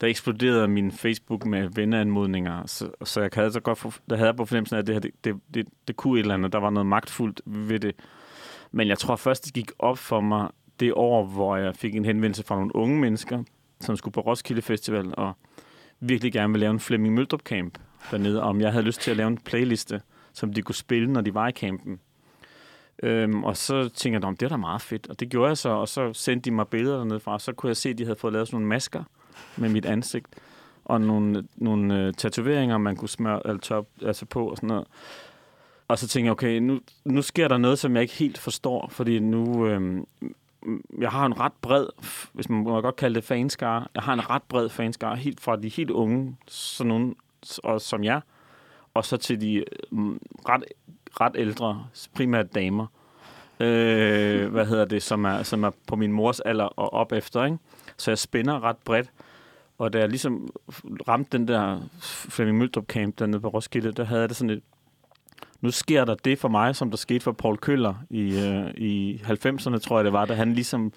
der 0.00 0.06
eksploderede 0.06 0.68
min 0.68 0.92
Facebook 0.92 1.46
med 1.46 1.68
venneanmodninger, 1.74 2.66
så, 2.66 2.90
så 3.04 3.20
jeg 3.20 3.30
havde 3.34 3.44
så 3.44 3.58
altså 3.58 3.60
godt, 3.60 3.78
for, 3.78 3.94
der 4.10 4.16
havde 4.16 4.26
jeg 4.26 4.36
på 4.36 4.44
fornemmelsen 4.44 4.76
af, 4.76 4.80
at 4.80 4.86
det, 4.86 4.94
her, 4.94 5.00
det, 5.00 5.24
det, 5.24 5.36
det, 5.54 5.66
det 5.88 5.96
kunne 5.96 6.18
et 6.18 6.22
eller 6.22 6.34
andet, 6.34 6.52
der 6.52 6.58
var 6.58 6.70
noget 6.70 6.86
magtfuldt 6.86 7.40
ved 7.44 7.78
det. 7.78 7.94
Men 8.72 8.88
jeg 8.88 8.98
tror 8.98 9.16
først, 9.16 9.44
det 9.44 9.54
gik 9.54 9.70
op 9.78 9.98
for 9.98 10.20
mig 10.20 10.48
det 10.80 10.92
år, 10.92 11.24
hvor 11.24 11.56
jeg 11.56 11.76
fik 11.76 11.94
en 11.94 12.04
henvendelse 12.04 12.42
fra 12.42 12.54
nogle 12.54 12.76
unge 12.76 13.00
mennesker, 13.00 13.42
som 13.80 13.96
skulle 13.96 14.12
på 14.12 14.20
Roskilde 14.20 14.62
Festival, 14.62 15.14
og 15.16 15.32
virkelig 16.00 16.32
gerne 16.32 16.52
ville 16.52 16.64
lave 16.64 16.70
en 16.70 16.80
Flemming 16.80 17.14
Møldrup 17.14 17.42
Camp 17.42 17.78
dernede, 18.10 18.42
om 18.42 18.60
jeg 18.60 18.72
havde 18.72 18.84
lyst 18.84 19.00
til 19.00 19.10
at 19.10 19.16
lave 19.16 19.28
en 19.28 19.38
playliste, 19.38 20.00
som 20.32 20.52
de 20.52 20.62
kunne 20.62 20.74
spille, 20.74 21.12
når 21.12 21.20
de 21.20 21.34
var 21.34 21.48
i 21.48 21.52
campen. 21.52 22.00
Øhm, 23.02 23.44
og 23.44 23.56
så 23.56 23.88
tænkte 23.88 24.28
jeg, 24.28 24.40
det 24.40 24.46
er 24.46 24.48
da 24.48 24.56
meget 24.56 24.82
fedt. 24.82 25.08
Og 25.08 25.20
det 25.20 25.30
gjorde 25.30 25.48
jeg 25.48 25.58
så, 25.58 25.68
og 25.68 25.88
så 25.88 26.12
sendte 26.12 26.50
de 26.50 26.54
mig 26.54 26.68
billeder 26.68 26.96
dernede 26.96 27.20
fra. 27.20 27.38
Så 27.38 27.52
kunne 27.52 27.68
jeg 27.68 27.76
se, 27.76 27.88
at 27.88 27.98
de 27.98 28.04
havde 28.04 28.16
fået 28.18 28.32
lavet 28.32 28.48
sådan 28.48 28.56
nogle 28.56 28.68
masker 28.68 29.04
med 29.56 29.68
mit 29.68 29.86
ansigt, 29.86 30.26
og 30.84 31.00
nogle, 31.00 31.44
nogle 31.56 31.98
øh, 31.98 32.14
tatoveringer, 32.14 32.78
man 32.78 32.96
kunne 32.96 33.08
smøre 33.08 33.46
alt 33.46 33.62
top, 33.62 33.86
altså 34.02 34.26
på 34.26 34.48
og 34.48 34.56
sådan 34.56 34.66
noget. 34.66 34.86
Og 35.88 35.98
så 35.98 36.08
tænkte 36.08 36.26
jeg, 36.26 36.32
okay, 36.32 36.58
nu, 36.58 36.80
nu 37.04 37.22
sker 37.22 37.48
der 37.48 37.58
noget, 37.58 37.78
som 37.78 37.94
jeg 37.94 38.02
ikke 38.02 38.14
helt 38.14 38.38
forstår, 38.38 38.88
fordi 38.90 39.18
nu... 39.18 39.66
Øh, 39.66 40.02
jeg 40.98 41.10
har 41.10 41.26
en 41.26 41.40
ret 41.40 41.52
bred, 41.62 41.86
hvis 42.32 42.48
man 42.48 42.62
må 42.62 42.80
godt 42.80 42.96
kalde 42.96 43.14
det 43.14 43.24
fanskare, 43.24 43.86
jeg 43.94 44.02
har 44.02 44.12
en 44.12 44.30
ret 44.30 44.42
bred 44.42 44.68
fanskare, 44.68 45.16
helt 45.16 45.40
fra 45.40 45.56
de 45.56 45.68
helt 45.68 45.90
unge, 45.90 46.36
sådan 46.46 46.88
nogen, 46.88 47.16
og 47.64 47.80
som 47.80 48.04
jeg, 48.04 48.20
og 48.94 49.04
så 49.04 49.16
til 49.16 49.40
de 49.40 49.64
ret, 50.48 50.64
ret 51.20 51.32
ældre, 51.38 51.86
primært 52.14 52.54
damer, 52.54 52.86
øh, 53.60 54.48
hvad 54.52 54.66
hedder 54.66 54.84
det, 54.84 55.02
som 55.02 55.24
er, 55.24 55.42
som 55.42 55.64
er 55.64 55.70
på 55.86 55.96
min 55.96 56.12
mors 56.12 56.40
alder 56.40 56.64
og 56.64 56.92
op 56.92 57.12
efter, 57.12 57.44
ikke? 57.44 57.58
Så 57.96 58.10
jeg 58.10 58.18
spænder 58.18 58.64
ret 58.64 58.76
bredt, 58.76 59.10
og 59.80 59.92
da 59.92 59.98
jeg 59.98 60.08
ligesom 60.08 60.48
ramte 61.08 61.38
den 61.38 61.48
der 61.48 61.80
Flemming 62.02 62.58
Møldrup 62.58 62.86
camp 62.86 63.18
dernede 63.18 63.40
på 63.40 63.48
Roskilde, 63.48 63.92
der 63.92 64.04
havde 64.04 64.20
jeg 64.20 64.28
det 64.28 64.36
sådan 64.36 64.50
et, 64.50 64.62
nu 65.60 65.70
sker 65.70 66.04
der 66.04 66.14
det 66.14 66.38
for 66.38 66.48
mig, 66.48 66.76
som 66.76 66.90
der 66.90 66.96
skete 66.96 67.20
for 67.20 67.32
Paul 67.32 67.56
Køller 67.56 67.94
i, 68.10 68.38
øh, 68.40 68.70
i 68.76 69.22
90'erne, 69.24 69.78
tror 69.78 69.98
jeg 69.98 70.04
det 70.04 70.12
var, 70.12 70.24
da 70.24 70.34
han 70.34 70.52
ligesom 70.52 70.92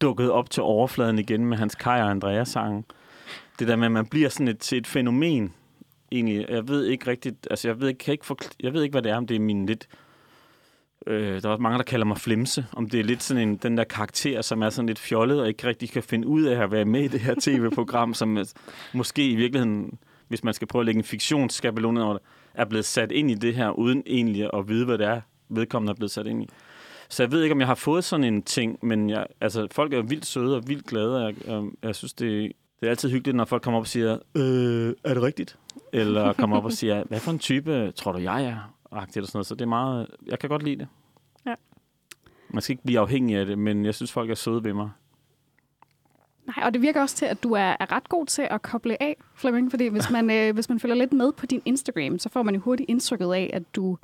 dukkede 0.00 0.32
op 0.32 0.50
til 0.50 0.62
overfladen 0.62 1.18
igen 1.18 1.46
med 1.46 1.56
hans 1.56 1.74
Kaj 1.74 2.02
og 2.02 2.10
Andreas-sangen. 2.10 2.84
Det 3.58 3.68
der 3.68 3.76
med, 3.76 3.86
at 3.86 3.92
man 3.92 4.06
bliver 4.06 4.28
sådan 4.28 4.48
et, 4.48 4.58
til 4.58 4.78
et 4.78 4.86
fænomen, 4.86 5.52
egentlig. 6.12 6.46
Jeg 6.48 6.68
ved 6.68 6.86
ikke 6.86 7.10
rigtigt, 7.10 7.46
altså 7.50 7.68
jeg 7.68 7.80
ved 7.80 7.88
ikke, 7.88 7.98
kan 7.98 8.12
ikke 8.12 8.26
forkl- 8.26 8.56
jeg 8.60 8.72
ved 8.72 8.82
ikke, 8.82 8.92
hvad 8.92 9.02
det 9.02 9.12
er, 9.12 9.16
om 9.16 9.26
det 9.26 9.34
er 9.34 9.40
min 9.40 9.66
lidt, 9.66 9.88
øh, 11.08 11.42
der 11.42 11.48
er 11.48 11.52
også 11.52 11.62
mange, 11.62 11.78
der 11.78 11.84
kalder 11.84 12.06
mig 12.06 12.18
flimse, 12.18 12.66
om 12.72 12.88
det 12.90 13.00
er 13.00 13.04
lidt 13.04 13.22
sådan 13.22 13.48
en, 13.48 13.56
den 13.56 13.78
der 13.78 13.84
karakter, 13.84 14.42
som 14.42 14.62
er 14.62 14.70
sådan 14.70 14.86
lidt 14.86 14.98
fjollet, 14.98 15.40
og 15.40 15.48
ikke 15.48 15.66
rigtig 15.66 15.90
kan 15.90 16.02
finde 16.02 16.28
ud 16.28 16.42
af 16.42 16.62
at 16.62 16.70
være 16.70 16.84
med 16.84 17.02
i 17.02 17.08
det 17.08 17.20
her 17.20 17.34
tv-program, 17.40 18.14
som 18.14 18.38
måske 18.92 19.30
i 19.30 19.36
virkeligheden, 19.36 19.98
hvis 20.28 20.44
man 20.44 20.54
skal 20.54 20.68
prøve 20.68 20.80
at 20.82 20.86
lægge 20.86 20.98
en 20.98 21.04
fiktionsskabelon 21.04 21.96
over 21.96 22.12
det, 22.12 22.22
er 22.54 22.64
blevet 22.64 22.84
sat 22.84 23.12
ind 23.12 23.30
i 23.30 23.34
det 23.34 23.54
her, 23.54 23.70
uden 23.70 24.02
egentlig 24.06 24.50
at 24.54 24.68
vide, 24.68 24.84
hvad 24.84 24.98
det 24.98 25.06
er, 25.06 25.20
vedkommende 25.48 25.90
er 25.90 25.94
blevet 25.94 26.10
sat 26.10 26.26
ind 26.26 26.42
i. 26.42 26.48
Så 27.08 27.22
jeg 27.22 27.32
ved 27.32 27.42
ikke, 27.42 27.52
om 27.52 27.60
jeg 27.60 27.68
har 27.68 27.74
fået 27.74 28.04
sådan 28.04 28.24
en 28.24 28.42
ting, 28.42 28.78
men 28.82 29.10
jeg, 29.10 29.26
altså, 29.40 29.66
folk 29.72 29.92
er 29.92 30.02
vildt 30.02 30.26
søde 30.26 30.56
og 30.56 30.68
vildt 30.68 30.86
glade, 30.86 31.16
og 31.16 31.22
jeg, 31.22 31.34
jeg, 31.46 31.64
jeg 31.82 31.94
synes, 31.94 32.12
det, 32.12 32.52
det 32.80 32.86
er 32.86 32.90
altid 32.90 33.10
hyggeligt, 33.10 33.36
når 33.36 33.44
folk 33.44 33.62
kommer 33.62 33.78
op 33.78 33.82
og 33.82 33.88
siger, 33.88 34.18
øh, 34.34 34.94
er 35.04 35.14
det 35.14 35.22
rigtigt? 35.22 35.58
Eller 35.92 36.32
kommer 36.32 36.56
op 36.56 36.64
og 36.64 36.72
siger, 36.72 37.04
hvad 37.08 37.20
for 37.20 37.30
en 37.30 37.38
type 37.38 37.92
tror 37.96 38.12
du, 38.12 38.18
jeg 38.18 38.44
er? 38.44 38.72
Eller 38.92 39.06
sådan 39.06 39.30
noget. 39.34 39.46
Så 39.46 39.54
det 39.54 39.60
er 39.60 39.68
meget, 39.68 40.06
jeg 40.26 40.38
kan 40.38 40.48
godt 40.48 40.62
lide 40.62 40.76
det. 40.76 40.88
Ja. 41.46 41.54
Man 42.50 42.62
skal 42.62 42.72
ikke 42.72 42.82
blive 42.84 43.00
afhængig 43.00 43.36
af 43.36 43.46
det, 43.46 43.58
men 43.58 43.84
jeg 43.84 43.94
synes, 43.94 44.12
folk 44.12 44.30
er 44.30 44.34
søde 44.34 44.64
ved 44.64 44.72
mig. 44.72 44.90
Nej, 46.56 46.64
og 46.66 46.74
det 46.74 46.82
virker 46.82 47.00
også 47.00 47.16
til, 47.16 47.26
at 47.26 47.42
du 47.42 47.52
er, 47.52 47.76
er 47.80 47.92
ret 47.92 48.08
god 48.08 48.26
til 48.26 48.42
at 48.50 48.62
koble 48.62 49.02
af, 49.02 49.16
Flemming, 49.34 49.70
fordi 49.70 49.88
hvis 49.88 50.10
man, 50.10 50.30
øh, 50.30 50.54
hvis 50.54 50.68
man 50.68 50.80
følger 50.80 50.94
lidt 50.96 51.12
med 51.12 51.32
på 51.32 51.46
din 51.46 51.62
Instagram, 51.64 52.18
så 52.18 52.28
får 52.28 52.42
man 52.42 52.54
jo 52.54 52.60
hurtigt 52.60 52.90
indtrykket 52.90 53.32
af, 53.32 53.50
at 53.52 53.62
du... 53.76 53.98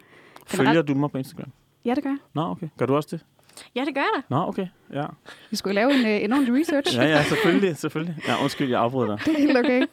Følger 0.47 0.83
du 0.83 0.94
mig 0.94 1.11
på 1.11 1.18
Instagram? 1.18 1.53
Ja, 1.85 1.94
det 1.94 2.03
gør 2.03 2.11
jeg. 2.11 2.18
Nå, 2.35 2.42
okay. 2.42 2.68
Gør 2.77 2.87
du 2.87 2.97
også 2.97 3.09
det? 3.12 3.25
Ja, 3.75 3.85
det 3.85 3.95
gør 3.95 4.01
jeg 4.01 4.11
da. 4.17 4.21
Nå, 4.35 4.49
okay. 4.49 4.67
Ja, 4.93 5.05
Vi 5.51 5.57
skulle 5.57 5.75
lave 5.75 5.95
en, 5.95 6.07
øh, 6.07 6.25
en 6.25 6.33
ordentlig 6.33 6.61
research. 6.61 6.97
ja, 6.97 7.05
ja 7.05 7.23
selvfølgelig, 7.25 7.77
selvfølgelig. 7.77 8.17
Ja, 8.29 8.43
undskyld, 8.43 8.71
jeg 8.71 8.81
afbryder 8.81 9.17
dig. 9.17 9.19
Det 9.27 9.35
er 9.35 9.38
helt 9.38 9.59
okay. 9.59 9.87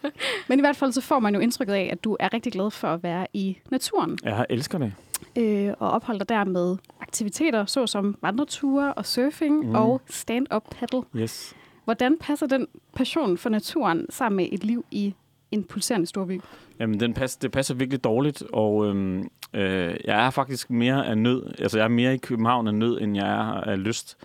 Men 0.47 0.59
i 0.59 0.61
hvert 0.61 0.75
fald 0.75 0.91
så 0.91 1.01
får 1.01 1.19
man 1.19 1.33
jo 1.35 1.39
indtrykket 1.39 1.73
af, 1.73 1.89
at 1.91 2.03
du 2.03 2.17
er 2.19 2.33
rigtig 2.33 2.51
glad 2.53 2.71
for 2.71 2.87
at 2.87 3.03
være 3.03 3.27
i 3.33 3.57
naturen. 3.71 4.17
Jeg 4.23 4.45
elsker 4.49 4.77
det. 4.77 4.93
øh, 5.35 5.73
og 5.79 5.91
opholde 5.91 6.19
dig 6.19 6.29
der 6.29 6.43
med 6.43 6.77
aktiviteter, 7.01 7.65
såsom 7.65 8.17
vandreture 8.21 8.93
og 8.93 9.05
surfing 9.05 9.65
mm. 9.69 9.75
og 9.75 10.01
stand-up 10.09 10.63
paddle. 10.79 11.01
Yes. 11.15 11.53
Hvordan 11.85 12.17
passer 12.17 12.47
den 12.47 12.67
passion 12.95 13.37
for 13.37 13.49
naturen 13.49 14.05
sammen 14.09 14.37
med 14.37 14.47
et 14.51 14.63
liv 14.63 14.85
i 14.91 15.13
en 15.51 15.63
pulserende 15.63 16.07
storby? 16.07 16.41
Jamen, 16.79 16.99
den 16.99 17.13
passer, 17.13 17.39
det 17.39 17.51
passer 17.51 17.75
virkelig 17.75 18.03
dårligt, 18.03 18.43
og 18.53 18.85
øhm, 18.85 19.29
øh, 19.53 19.95
jeg 20.05 20.25
er 20.25 20.29
faktisk 20.29 20.69
mere 20.69 21.07
af 21.07 21.17
nød. 21.17 21.53
Altså, 21.59 21.77
jeg 21.77 21.83
er 21.83 21.89
mere 21.89 22.13
i 22.13 22.17
København 22.17 22.67
af 22.67 22.73
nød, 22.73 23.01
end 23.01 23.15
jeg 23.15 23.27
er 23.27 23.61
af 23.61 23.83
lyst. 23.83 24.17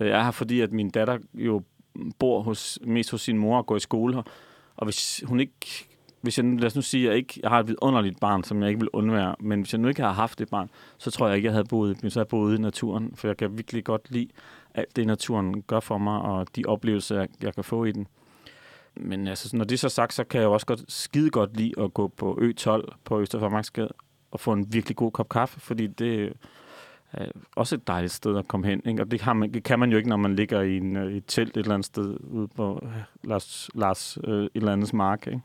Øh, 0.00 0.08
jeg 0.08 0.18
er 0.18 0.24
her, 0.24 0.30
fordi 0.30 0.60
at 0.60 0.72
min 0.72 0.90
datter 0.90 1.18
jo 1.34 1.62
bor 2.18 2.42
hos, 2.42 2.78
mest 2.86 3.10
hos 3.10 3.20
sin 3.20 3.38
mor 3.38 3.58
og 3.58 3.66
går 3.66 3.76
i 3.76 3.80
skole 3.80 4.14
her. 4.14 4.22
Og 4.76 4.84
hvis 4.84 5.22
hun 5.26 5.40
ikke... 5.40 5.88
Hvis 6.20 6.38
jeg, 6.38 6.46
lad 6.46 6.66
os 6.66 6.76
nu 6.76 6.82
sige, 6.82 7.04
at 7.04 7.08
jeg, 7.08 7.16
ikke, 7.16 7.40
jeg 7.42 7.50
har 7.50 7.60
et 7.60 7.68
vidunderligt 7.68 8.20
barn, 8.20 8.44
som 8.44 8.62
jeg 8.62 8.68
ikke 8.68 8.80
vil 8.80 8.88
undvære, 8.92 9.34
men 9.40 9.60
hvis 9.60 9.72
jeg 9.72 9.80
nu 9.80 9.88
ikke 9.88 10.02
har 10.02 10.12
haft 10.12 10.38
det 10.38 10.48
barn, 10.48 10.70
så 10.98 11.10
tror 11.10 11.26
jeg 11.26 11.36
ikke, 11.36 11.46
jeg 11.46 11.52
havde 11.52 11.64
boet, 11.64 12.12
så 12.12 12.18
havde 12.18 12.28
boet 12.28 12.58
i 12.58 12.60
naturen, 12.60 13.12
for 13.14 13.28
jeg 13.28 13.36
kan 13.36 13.56
virkelig 13.56 13.84
godt 13.84 14.10
lide 14.10 14.28
alt 14.74 14.96
det, 14.96 15.06
naturen 15.06 15.62
gør 15.62 15.80
for 15.80 15.98
mig, 15.98 16.20
og 16.20 16.46
de 16.56 16.62
oplevelser, 16.66 17.18
jeg, 17.18 17.28
jeg 17.42 17.54
kan 17.54 17.64
få 17.64 17.84
i 17.84 17.92
den. 17.92 18.06
Men 18.96 19.28
altså, 19.28 19.56
når 19.56 19.64
det 19.64 19.74
er 19.74 19.78
så 19.78 19.88
sagt, 19.88 20.14
så 20.14 20.24
kan 20.24 20.40
jeg 20.40 20.46
jo 20.46 20.52
også 20.52 20.66
godt 20.66 20.92
skide 20.92 21.30
godt 21.30 21.56
lide 21.56 21.72
at 21.78 21.94
gå 21.94 22.08
på 22.08 22.38
Ø12 22.40 22.92
på 23.04 23.20
Østerfarmarksgade 23.20 23.92
og 24.30 24.40
få 24.40 24.52
en 24.52 24.72
virkelig 24.72 24.96
god 24.96 25.12
kop 25.12 25.28
kaffe, 25.28 25.60
fordi 25.60 25.86
det 25.86 26.32
er 27.12 27.26
også 27.56 27.74
et 27.74 27.86
dejligt 27.86 28.12
sted 28.12 28.38
at 28.38 28.48
komme 28.48 28.66
hen. 28.66 28.82
Ikke? 28.86 29.02
Og 29.02 29.10
det, 29.10 29.20
har 29.20 29.32
man, 29.32 29.54
det 29.54 29.62
kan 29.62 29.78
man 29.78 29.90
jo 29.90 29.96
ikke, 29.96 30.08
når 30.08 30.16
man 30.16 30.36
ligger 30.36 30.60
i, 30.60 30.76
en, 30.76 30.96
i 30.96 31.16
et 31.16 31.24
telt 31.26 31.56
et 31.56 31.56
eller 31.56 31.74
andet 31.74 31.86
sted 31.86 32.16
ude 32.20 32.48
på 32.48 32.80
øh, 32.82 32.90
Lars, 33.24 33.70
Lars 33.74 34.18
øh, 34.24 34.44
et 34.44 34.50
eller 34.54 34.72
andet 34.72 34.94
mark. 34.94 35.26
Ikke? 35.26 35.40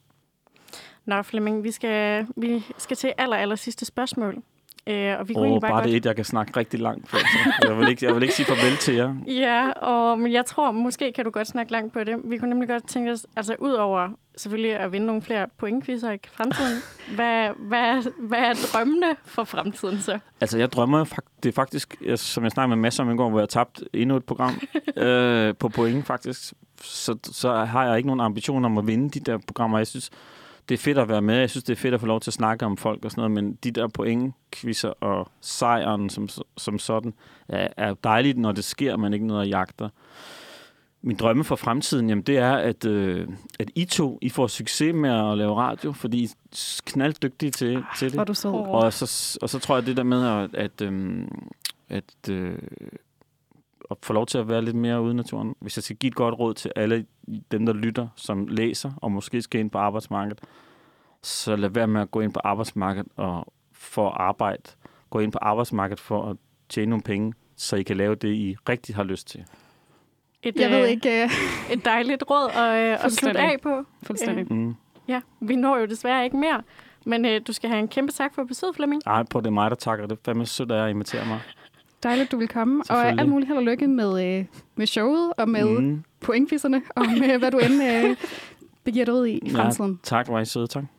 Nå, 1.05 1.21
Flemming, 1.21 1.63
vi 1.63 1.71
skal, 1.71 2.27
vi 2.35 2.63
skal 2.77 2.97
til 2.97 3.13
aller, 3.17 3.37
aller 3.37 3.55
sidste 3.55 3.85
spørgsmål. 3.85 4.43
Øh, 4.89 5.19
og 5.19 5.29
vi 5.29 5.33
kunne 5.33 5.45
egentlig 5.45 5.61
bare, 5.61 5.71
bare 5.71 5.83
det 5.83 5.91
godt... 5.91 5.95
et, 5.95 6.05
jeg 6.05 6.15
kan 6.15 6.25
snakke 6.25 6.57
rigtig 6.57 6.79
langt 6.79 7.09
på. 7.09 7.17
Så 7.17 7.67
jeg, 7.67 7.77
vil 7.77 7.89
ikke, 7.89 8.05
jeg 8.05 8.15
vil 8.15 8.23
ikke 8.23 8.35
sige 8.35 8.45
farvel 8.45 8.77
til 8.77 8.95
jer. 8.95 9.15
Ja, 9.45 9.71
og, 9.71 10.19
men 10.19 10.31
jeg 10.33 10.45
tror, 10.45 10.71
måske 10.71 11.11
kan 11.11 11.25
du 11.25 11.31
godt 11.31 11.47
snakke 11.47 11.71
langt 11.71 11.93
på 11.93 12.03
det. 12.03 12.15
Vi 12.23 12.37
kunne 12.37 12.49
nemlig 12.49 12.69
godt 12.69 12.87
tænke 12.87 13.11
os, 13.11 13.25
altså 13.35 13.55
ud 13.59 13.71
over 13.71 14.09
selvfølgelig 14.37 14.75
at 14.75 14.91
vinde 14.91 15.07
nogle 15.07 15.21
flere 15.21 15.47
pointquizzer 15.57 16.11
i 16.11 16.17
fremtiden, 16.31 16.81
hvad, 17.15 17.49
hvad, 17.57 18.11
hvad 18.19 18.39
er 18.39 18.53
drømmene 18.73 19.15
for 19.25 19.43
fremtiden 19.43 19.99
så? 19.99 20.19
Altså, 20.41 20.57
jeg 20.57 20.71
drømmer 20.71 21.05
det 21.43 21.49
er 21.49 21.53
faktisk, 21.53 21.95
jeg, 22.05 22.19
som 22.19 22.43
jeg 22.43 22.51
snakkede 22.51 22.75
med 22.75 22.81
masser 22.81 23.03
om 23.03 23.11
i 23.11 23.15
går, 23.15 23.29
hvor 23.29 23.39
jeg 23.39 23.49
tabte 23.49 23.85
endnu 23.93 24.15
et 24.15 24.23
program 24.23 24.61
øh, 24.97 25.55
på 25.55 25.69
point 25.69 26.05
faktisk. 26.05 26.53
Så, 26.81 27.17
så 27.23 27.53
har 27.53 27.85
jeg 27.85 27.97
ikke 27.97 28.07
nogen 28.07 28.19
ambition 28.19 28.65
om 28.65 28.77
at 28.77 28.87
vinde 28.87 29.09
de 29.09 29.19
der 29.19 29.37
programmer. 29.47 29.77
Jeg 29.77 29.87
synes, 29.87 30.09
det 30.69 30.75
er 30.75 30.79
fedt 30.79 30.97
at 30.97 31.09
være 31.09 31.21
med. 31.21 31.35
Jeg 31.35 31.49
synes, 31.49 31.63
det 31.63 31.73
er 31.73 31.77
fedt 31.77 31.93
at 31.93 31.99
få 31.99 32.05
lov 32.05 32.19
til 32.19 32.29
at 32.29 32.33
snakke 32.33 32.65
om 32.65 32.77
folk 32.77 33.05
og 33.05 33.11
sådan 33.11 33.21
noget, 33.21 33.31
men 33.31 33.57
de 33.63 33.71
der 33.71 33.87
pointquizzer 33.87 34.89
og 34.89 35.31
sejren 35.41 36.09
som, 36.09 36.29
som 36.57 36.79
sådan 36.79 37.13
er, 37.47 37.67
er 37.77 37.93
dejligt, 37.93 38.37
når 38.37 38.51
det 38.51 38.63
sker, 38.63 38.97
men 38.97 39.13
ikke 39.13 39.27
noget, 39.27 39.41
jeg 39.41 39.49
jagter. 39.49 39.89
Min 41.01 41.17
drømme 41.17 41.43
for 41.43 41.55
fremtiden, 41.55 42.09
jamen, 42.09 42.21
det 42.21 42.37
er, 42.37 42.51
at, 42.51 42.85
øh, 42.85 43.27
at 43.59 43.69
I 43.75 43.85
to 43.85 44.19
I 44.21 44.29
får 44.29 44.47
succes 44.47 44.93
med 44.93 45.09
at 45.09 45.37
lave 45.37 45.55
radio, 45.55 45.91
fordi 45.91 46.17
I 46.17 46.23
er 46.23 46.81
knalddygtige 46.85 47.51
til, 47.51 47.83
til 47.97 48.07
det. 48.07 48.15
Hvor 48.15 48.23
du. 48.23 48.33
Åh. 48.47 48.69
Og 48.69 48.93
så, 48.93 49.37
og 49.41 49.49
så 49.49 49.59
tror 49.59 49.75
jeg 49.75 49.85
det 49.85 49.97
der 49.97 50.03
med 50.03 50.27
at, 50.27 50.55
at, 50.55 50.81
øhm, 50.81 51.47
at, 51.89 52.29
øh, 52.29 52.57
at 53.91 53.97
få 54.03 54.13
lov 54.13 54.25
til 54.25 54.37
at 54.37 54.47
være 54.49 54.61
lidt 54.61 54.75
mere 54.75 55.01
ude 55.01 55.11
i 55.11 55.15
naturen. 55.15 55.55
Hvis 55.59 55.77
jeg 55.77 55.83
skal 55.83 55.95
give 55.95 56.07
et 56.07 56.15
godt 56.15 56.39
råd 56.39 56.53
til 56.53 56.71
alle 56.75 57.05
dem, 57.51 57.65
der 57.65 57.73
lytter, 57.73 58.07
som 58.15 58.47
læser 58.47 58.91
og 58.97 59.11
måske 59.11 59.41
skal 59.41 59.59
ind 59.59 59.69
på 59.71 59.77
arbejdsmarkedet, 59.77 60.39
så 61.23 61.55
lad 61.55 61.69
være 61.69 61.87
med 61.87 62.01
at 62.01 62.11
gå 62.11 62.19
ind 62.21 62.33
på 62.33 62.39
arbejdsmarkedet 62.43 63.07
og 63.15 63.53
få 63.73 64.07
arbejde. 64.07 64.63
Gå 65.09 65.19
ind 65.19 65.31
på 65.31 65.39
arbejdsmarkedet 65.41 65.99
for 65.99 66.29
at 66.29 66.37
tjene 66.69 66.89
nogle 66.89 67.03
penge, 67.03 67.33
så 67.55 67.75
I 67.75 67.83
kan 67.83 67.97
lave 67.97 68.15
det, 68.15 68.33
I 68.33 68.55
rigtig 68.69 68.95
har 68.95 69.03
lyst 69.03 69.27
til. 69.27 69.43
Et, 70.43 70.55
Jeg 70.55 70.69
ved 70.71 70.83
øh, 70.83 70.89
ikke 70.89 71.23
øh, 71.23 71.29
Et 71.73 71.85
dejligt 71.85 72.23
råd 72.29 72.49
at, 72.49 72.91
øh, 72.99 73.05
at 73.05 73.11
slutte 73.11 73.39
af 73.39 73.55
på. 73.63 73.83
fuldstændig. 74.03 74.53
Mm. 74.53 74.75
Ja, 75.07 75.21
vi 75.39 75.55
når 75.55 75.77
jo 75.77 75.85
desværre 75.85 76.23
ikke 76.23 76.37
mere. 76.37 76.61
Men 77.05 77.25
øh, 77.25 77.41
du 77.47 77.53
skal 77.53 77.69
have 77.69 77.79
en 77.79 77.87
kæmpe 77.87 78.11
tak 78.11 78.35
for 78.35 78.43
besøget, 78.43 78.75
Flemming. 78.75 79.01
Ej, 79.05 79.23
på 79.23 79.39
det 79.39 79.47
er 79.47 79.51
mig, 79.51 79.69
der 79.71 79.75
takker 79.75 80.05
det. 80.07 80.17
er 80.17 80.21
Fandme 80.25 80.45
sødt, 80.45 80.71
at 80.71 80.77
jeg 80.81 80.89
inviterer 80.89 81.25
mig. 81.25 81.39
Dejligt, 82.03 82.31
du 82.31 82.37
vil 82.37 82.47
komme. 82.47 82.83
Og 82.89 83.07
alt 83.07 83.29
muligt 83.29 83.47
held 83.47 83.57
og 83.57 83.63
lykke 83.63 83.87
med, 83.87 84.37
øh, 84.39 84.45
med 84.75 84.85
showet 84.87 85.33
og 85.37 85.49
med 85.49 85.79
mm. 85.79 86.03
Pointquizerne 86.21 86.81
og 86.95 87.05
med, 87.19 87.37
hvad 87.37 87.51
du 87.51 87.57
end 87.57 87.83
øh, 87.83 88.15
begiver 88.83 89.05
dig 89.05 89.13
ud 89.13 89.25
i 89.25 89.37
i 89.37 89.49
fremtiden. 89.49 89.91
Ja, 89.91 89.97
tak, 90.03 90.27
var 90.29 90.39
I 90.39 90.45
søde. 90.45 90.67
Tak. 90.67 90.83